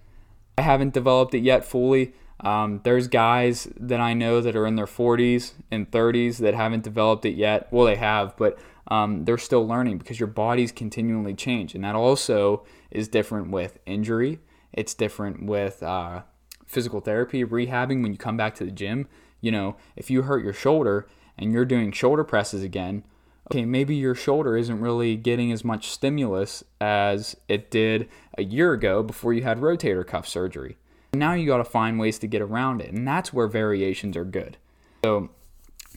I 0.59 0.63
haven't 0.63 0.93
developed 0.93 1.35
it 1.35 1.43
yet 1.43 1.65
fully. 1.65 2.15
Um, 2.41 2.81
there's 2.83 3.07
guys 3.07 3.69
that 3.79 4.01
I 4.01 4.15
know 4.15 4.41
that 4.41 4.57
are 4.57 4.67
in 4.67 4.75
their 4.75 4.87
40s 4.87 5.53
and 5.71 5.89
30s 5.89 6.39
that 6.39 6.55
haven't 6.55 6.83
developed 6.83 7.25
it 7.25 7.37
yet. 7.37 7.69
Well, 7.71 7.87
they 7.87 7.95
have, 7.95 8.37
but 8.37 8.59
um, 8.89 9.25
they're 9.25 9.39
still 9.39 9.65
learning 9.65 9.99
because 9.99 10.19
your 10.19 10.27
body's 10.27 10.73
continually 10.73 11.35
change, 11.35 11.77
and 11.77 11.85
that 11.85 11.95
also 11.95 12.65
is 12.91 13.07
different 13.07 13.51
with 13.51 13.79
injury 13.87 14.41
it's 14.73 14.95
different 14.95 15.45
with 15.45 15.83
uh, 15.83 16.23
physical 16.67 17.01
therapy, 17.01 17.45
rehabbing 17.45 18.03
when 18.03 18.13
you 18.13 18.19
come 18.19 18.37
back 18.37 18.55
to 18.57 18.65
the 18.65 18.71
gym. 18.71 19.07
You 19.41 19.51
know, 19.51 19.77
if 19.97 20.11
you 20.11 20.23
hurt 20.23 20.45
your 20.45 20.53
shoulder 20.53 21.07
and 21.37 21.53
you're 21.53 21.65
doing 21.65 21.93
shoulder 21.93 22.25
presses 22.25 22.63
again, 22.63 23.05
okay, 23.53 23.67
maybe 23.67 23.95
your 23.95 24.15
shoulder 24.15 24.57
isn't 24.57 24.81
really 24.81 25.15
getting 25.15 25.53
as 25.53 25.63
much 25.63 25.91
stimulus 25.91 26.65
as 26.81 27.37
it 27.49 27.71
did 27.71 28.09
a 28.39 28.43
year 28.43 28.73
ago 28.73 29.03
before 29.03 29.35
you 29.35 29.43
had 29.43 29.61
rotator 29.61 30.07
cuff 30.07 30.27
surgery. 30.27 30.79
Now 31.13 31.35
you 31.35 31.47
got 31.47 31.59
to 31.59 31.65
find 31.65 32.01
ways 32.01 32.19
to 32.21 32.27
get 32.27 32.41
around 32.41 32.81
it, 32.81 32.91
and 32.95 33.07
that's 33.07 33.31
where 33.31 33.47
variations 33.47 34.17
are 34.17 34.25
good. 34.25 34.57
So, 35.05 35.29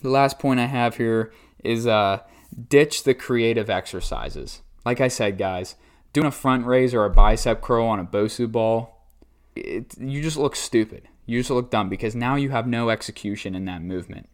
the 0.01 0.09
last 0.09 0.37
point 0.37 0.59
I 0.59 0.65
have 0.65 0.97
here 0.97 1.31
is 1.63 1.87
uh, 1.87 2.19
ditch 2.67 3.03
the 3.03 3.13
creative 3.13 3.69
exercises. 3.69 4.61
Like 4.83 4.99
I 4.99 5.07
said, 5.07 5.37
guys, 5.37 5.75
doing 6.11 6.27
a 6.27 6.31
front 6.31 6.65
raise 6.65 6.93
or 6.93 7.05
a 7.05 7.09
bicep 7.09 7.61
curl 7.61 7.85
on 7.85 8.01
a 8.01 8.05
Bosu 8.05 8.51
ball, 8.51 9.07
it, 9.55 9.97
you 9.97 10.21
just 10.21 10.35
look 10.35 10.57
stupid. 10.57 11.07
You 11.25 11.39
just 11.39 11.49
look 11.49 11.71
dumb 11.71 11.87
because 11.87 12.15
now 12.15 12.35
you 12.35 12.49
have 12.49 12.67
no 12.67 12.89
execution 12.89 13.55
in 13.55 13.63
that 13.65 13.81
movement. 13.81 14.27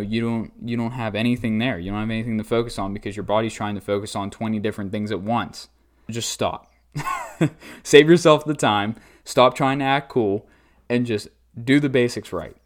You 0.00 0.20
don't 0.20 0.52
you 0.64 0.76
don't 0.76 0.92
have 0.92 1.14
anything 1.14 1.58
there. 1.58 1.78
You 1.78 1.90
don't 1.90 2.00
have 2.00 2.10
anything 2.10 2.38
to 2.38 2.44
focus 2.44 2.78
on 2.78 2.92
because 2.92 3.16
your 3.16 3.24
body's 3.24 3.54
trying 3.54 3.74
to 3.74 3.80
focus 3.80 4.16
on 4.16 4.30
20 4.30 4.58
different 4.60 4.92
things 4.92 5.10
at 5.10 5.20
once. 5.20 5.68
Just 6.10 6.30
stop. 6.30 6.72
Save 7.82 8.08
yourself 8.08 8.44
the 8.44 8.54
time. 8.54 8.96
Stop 9.24 9.54
trying 9.54 9.78
to 9.80 9.84
act 9.84 10.08
cool 10.08 10.46
and 10.88 11.06
just 11.06 11.28
do 11.62 11.80
the 11.80 11.88
basics 11.88 12.32
right. 12.32 12.56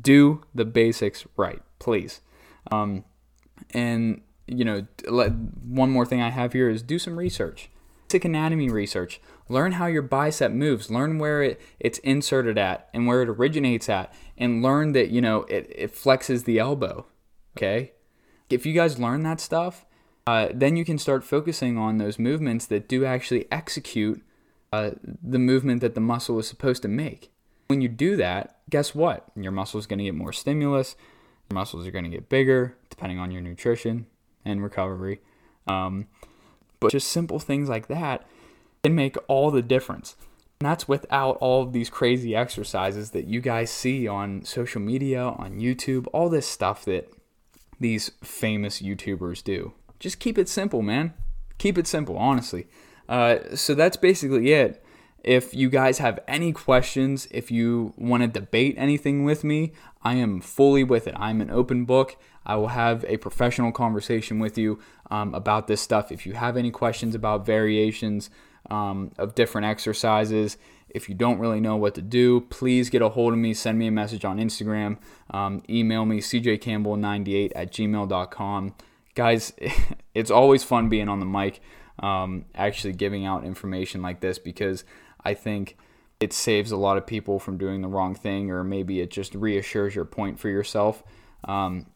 Do 0.00 0.42
the 0.54 0.64
basics 0.64 1.26
right, 1.36 1.62
please. 1.78 2.20
Um, 2.70 3.04
and 3.70 4.20
you 4.46 4.64
know, 4.64 4.86
one 5.08 5.90
more 5.90 6.04
thing 6.04 6.20
I 6.20 6.30
have 6.30 6.52
here 6.52 6.68
is 6.68 6.82
do 6.82 6.98
some 6.98 7.18
research 7.18 7.70
basic 8.14 8.24
anatomy 8.24 8.68
research. 8.68 9.20
Learn 9.48 9.72
how 9.72 9.86
your 9.86 10.00
bicep 10.00 10.52
moves. 10.52 10.88
Learn 10.88 11.18
where 11.18 11.42
it, 11.42 11.60
it's 11.80 11.98
inserted 11.98 12.56
at 12.56 12.88
and 12.94 13.08
where 13.08 13.22
it 13.22 13.28
originates 13.28 13.88
at. 13.88 14.14
And 14.38 14.62
learn 14.62 14.92
that, 14.92 15.10
you 15.10 15.20
know, 15.20 15.42
it, 15.44 15.66
it 15.74 15.92
flexes 15.92 16.44
the 16.44 16.60
elbow. 16.60 17.06
Okay? 17.56 17.90
If 18.48 18.64
you 18.64 18.72
guys 18.72 19.00
learn 19.00 19.24
that 19.24 19.40
stuff, 19.40 19.84
uh, 20.28 20.50
then 20.54 20.76
you 20.76 20.84
can 20.84 20.96
start 20.96 21.24
focusing 21.24 21.76
on 21.76 21.98
those 21.98 22.16
movements 22.16 22.66
that 22.66 22.88
do 22.88 23.04
actually 23.04 23.46
execute 23.50 24.22
uh, 24.72 24.92
the 25.02 25.40
movement 25.40 25.80
that 25.80 25.96
the 25.96 26.00
muscle 26.00 26.38
is 26.38 26.46
supposed 26.46 26.82
to 26.82 26.88
make. 26.88 27.32
When 27.66 27.80
you 27.80 27.88
do 27.88 28.14
that, 28.16 28.60
guess 28.70 28.94
what? 28.94 29.26
Your 29.34 29.50
muscle 29.50 29.80
is 29.80 29.88
going 29.88 29.98
to 29.98 30.04
get 30.04 30.14
more 30.14 30.32
stimulus. 30.32 30.94
Your 31.50 31.56
muscles 31.56 31.84
are 31.84 31.90
going 31.90 32.04
to 32.04 32.10
get 32.10 32.28
bigger, 32.28 32.76
depending 32.90 33.18
on 33.18 33.32
your 33.32 33.42
nutrition 33.42 34.06
and 34.44 34.62
recovery. 34.62 35.20
Um, 35.66 36.06
but 36.84 36.92
just 36.92 37.08
simple 37.08 37.38
things 37.38 37.68
like 37.68 37.88
that 37.88 38.26
can 38.82 38.94
make 38.94 39.16
all 39.28 39.50
the 39.50 39.62
difference. 39.62 40.16
And 40.60 40.70
that's 40.70 40.86
without 40.86 41.36
all 41.40 41.62
of 41.62 41.72
these 41.72 41.90
crazy 41.90 42.34
exercises 42.36 43.10
that 43.10 43.26
you 43.26 43.40
guys 43.40 43.70
see 43.70 44.06
on 44.06 44.44
social 44.44 44.80
media, 44.80 45.22
on 45.22 45.58
YouTube, 45.58 46.06
all 46.12 46.28
this 46.28 46.46
stuff 46.46 46.84
that 46.84 47.10
these 47.80 48.12
famous 48.22 48.80
YouTubers 48.80 49.42
do. 49.42 49.72
Just 49.98 50.20
keep 50.20 50.38
it 50.38 50.48
simple, 50.48 50.82
man. 50.82 51.14
Keep 51.58 51.78
it 51.78 51.86
simple, 51.86 52.16
honestly. 52.16 52.66
Uh, 53.08 53.38
so 53.54 53.74
that's 53.74 53.96
basically 53.96 54.52
it. 54.52 54.83
If 55.24 55.54
you 55.54 55.70
guys 55.70 55.98
have 55.98 56.20
any 56.28 56.52
questions, 56.52 57.26
if 57.30 57.50
you 57.50 57.94
want 57.96 58.22
to 58.22 58.28
debate 58.28 58.74
anything 58.76 59.24
with 59.24 59.42
me, 59.42 59.72
I 60.02 60.14
am 60.14 60.40
fully 60.40 60.84
with 60.84 61.06
it. 61.06 61.14
I'm 61.16 61.40
an 61.40 61.50
open 61.50 61.86
book. 61.86 62.16
I 62.44 62.56
will 62.56 62.68
have 62.68 63.04
a 63.08 63.16
professional 63.16 63.72
conversation 63.72 64.38
with 64.38 64.58
you 64.58 64.78
um, 65.10 65.34
about 65.34 65.66
this 65.66 65.80
stuff. 65.80 66.12
If 66.12 66.26
you 66.26 66.34
have 66.34 66.58
any 66.58 66.70
questions 66.70 67.14
about 67.14 67.46
variations 67.46 68.28
um, 68.70 69.12
of 69.16 69.34
different 69.34 69.66
exercises, 69.66 70.58
if 70.90 71.08
you 71.08 71.14
don't 71.14 71.38
really 71.38 71.60
know 71.60 71.76
what 71.76 71.94
to 71.96 72.02
do, 72.02 72.42
please 72.42 72.90
get 72.90 73.02
a 73.02 73.08
hold 73.08 73.32
of 73.32 73.38
me. 73.38 73.54
Send 73.54 73.78
me 73.78 73.86
a 73.86 73.90
message 73.90 74.24
on 74.24 74.38
Instagram. 74.38 74.98
Um, 75.30 75.62
email 75.68 76.04
me, 76.04 76.20
cjcampbell98 76.20 77.52
at 77.56 77.72
gmail.com. 77.72 78.74
Guys, 79.14 79.52
it's 80.14 80.30
always 80.30 80.62
fun 80.62 80.88
being 80.88 81.08
on 81.08 81.18
the 81.18 81.26
mic, 81.26 81.60
um, 81.98 82.44
actually 82.54 82.92
giving 82.92 83.24
out 83.24 83.44
information 83.44 84.02
like 84.02 84.20
this 84.20 84.38
because 84.38 84.84
I 85.24 85.34
think 85.34 85.76
it 86.20 86.32
saves 86.32 86.70
a 86.70 86.76
lot 86.76 86.96
of 86.96 87.06
people 87.06 87.38
from 87.38 87.58
doing 87.58 87.82
the 87.82 87.88
wrong 87.88 88.14
thing, 88.14 88.50
or 88.50 88.64
maybe 88.64 89.00
it 89.00 89.10
just 89.10 89.34
reassures 89.34 89.94
your 89.94 90.04
point 90.04 90.38
for 90.38 90.48
yourself. 90.48 91.02
Um, 91.44 91.86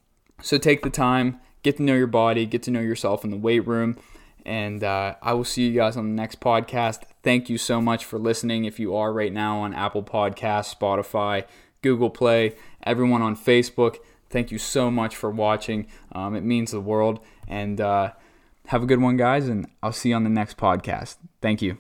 so 0.41 0.59
take 0.59 0.83
the 0.83 0.91
time, 0.91 1.41
get 1.63 1.77
to 1.79 1.83
know 1.83 1.95
your 1.95 2.07
body, 2.07 2.47
get 2.47 2.63
to 2.65 2.71
know 2.71 2.81
yourself 2.81 3.25
in 3.25 3.31
the 3.31 3.37
weight 3.37 3.67
room. 3.67 3.97
And 4.45 4.83
uh, 4.83 5.17
I 5.23 5.35
will 5.35 5.45
see 5.45 5.69
you 5.69 5.75
guys 5.75 5.97
on 5.97 6.09
the 6.09 6.15
next 6.15 6.41
podcast. 6.41 7.03
Thank 7.23 7.51
you 7.51 7.59
so 7.59 7.81
much 7.81 8.05
for 8.05 8.19
listening. 8.19 8.65
If 8.65 8.81
you 8.81 8.97
are 8.97 9.13
right 9.13 9.33
now 9.33 9.59
on 9.59 9.75
Apple 9.75 10.03
Podcasts, 10.03 10.75
Spotify, 10.75 11.45
Google 11.83 12.11
Play, 12.11 12.57
everyone 12.83 13.21
on 13.21 13.37
Facebook, 13.37 13.97
thank 14.31 14.51
you 14.51 14.59
so 14.59 14.91
much 14.91 15.17
for 15.17 15.31
watching. 15.31 15.87
Um, 16.13 16.35
it 16.35 16.45
means 16.45 16.71
the 16.71 16.81
world. 16.81 17.21
And 17.47 17.81
uh, 17.81 18.13
have 18.67 18.83
a 18.83 18.87
good 18.87 19.01
one, 19.01 19.17
guys. 19.17 19.49
And 19.49 19.69
I'll 19.83 19.93
see 19.93 20.11
you 20.11 20.15
on 20.15 20.25
the 20.25 20.31
next 20.31 20.57
podcast. 20.57 21.17
Thank 21.43 21.61
you. 21.61 21.79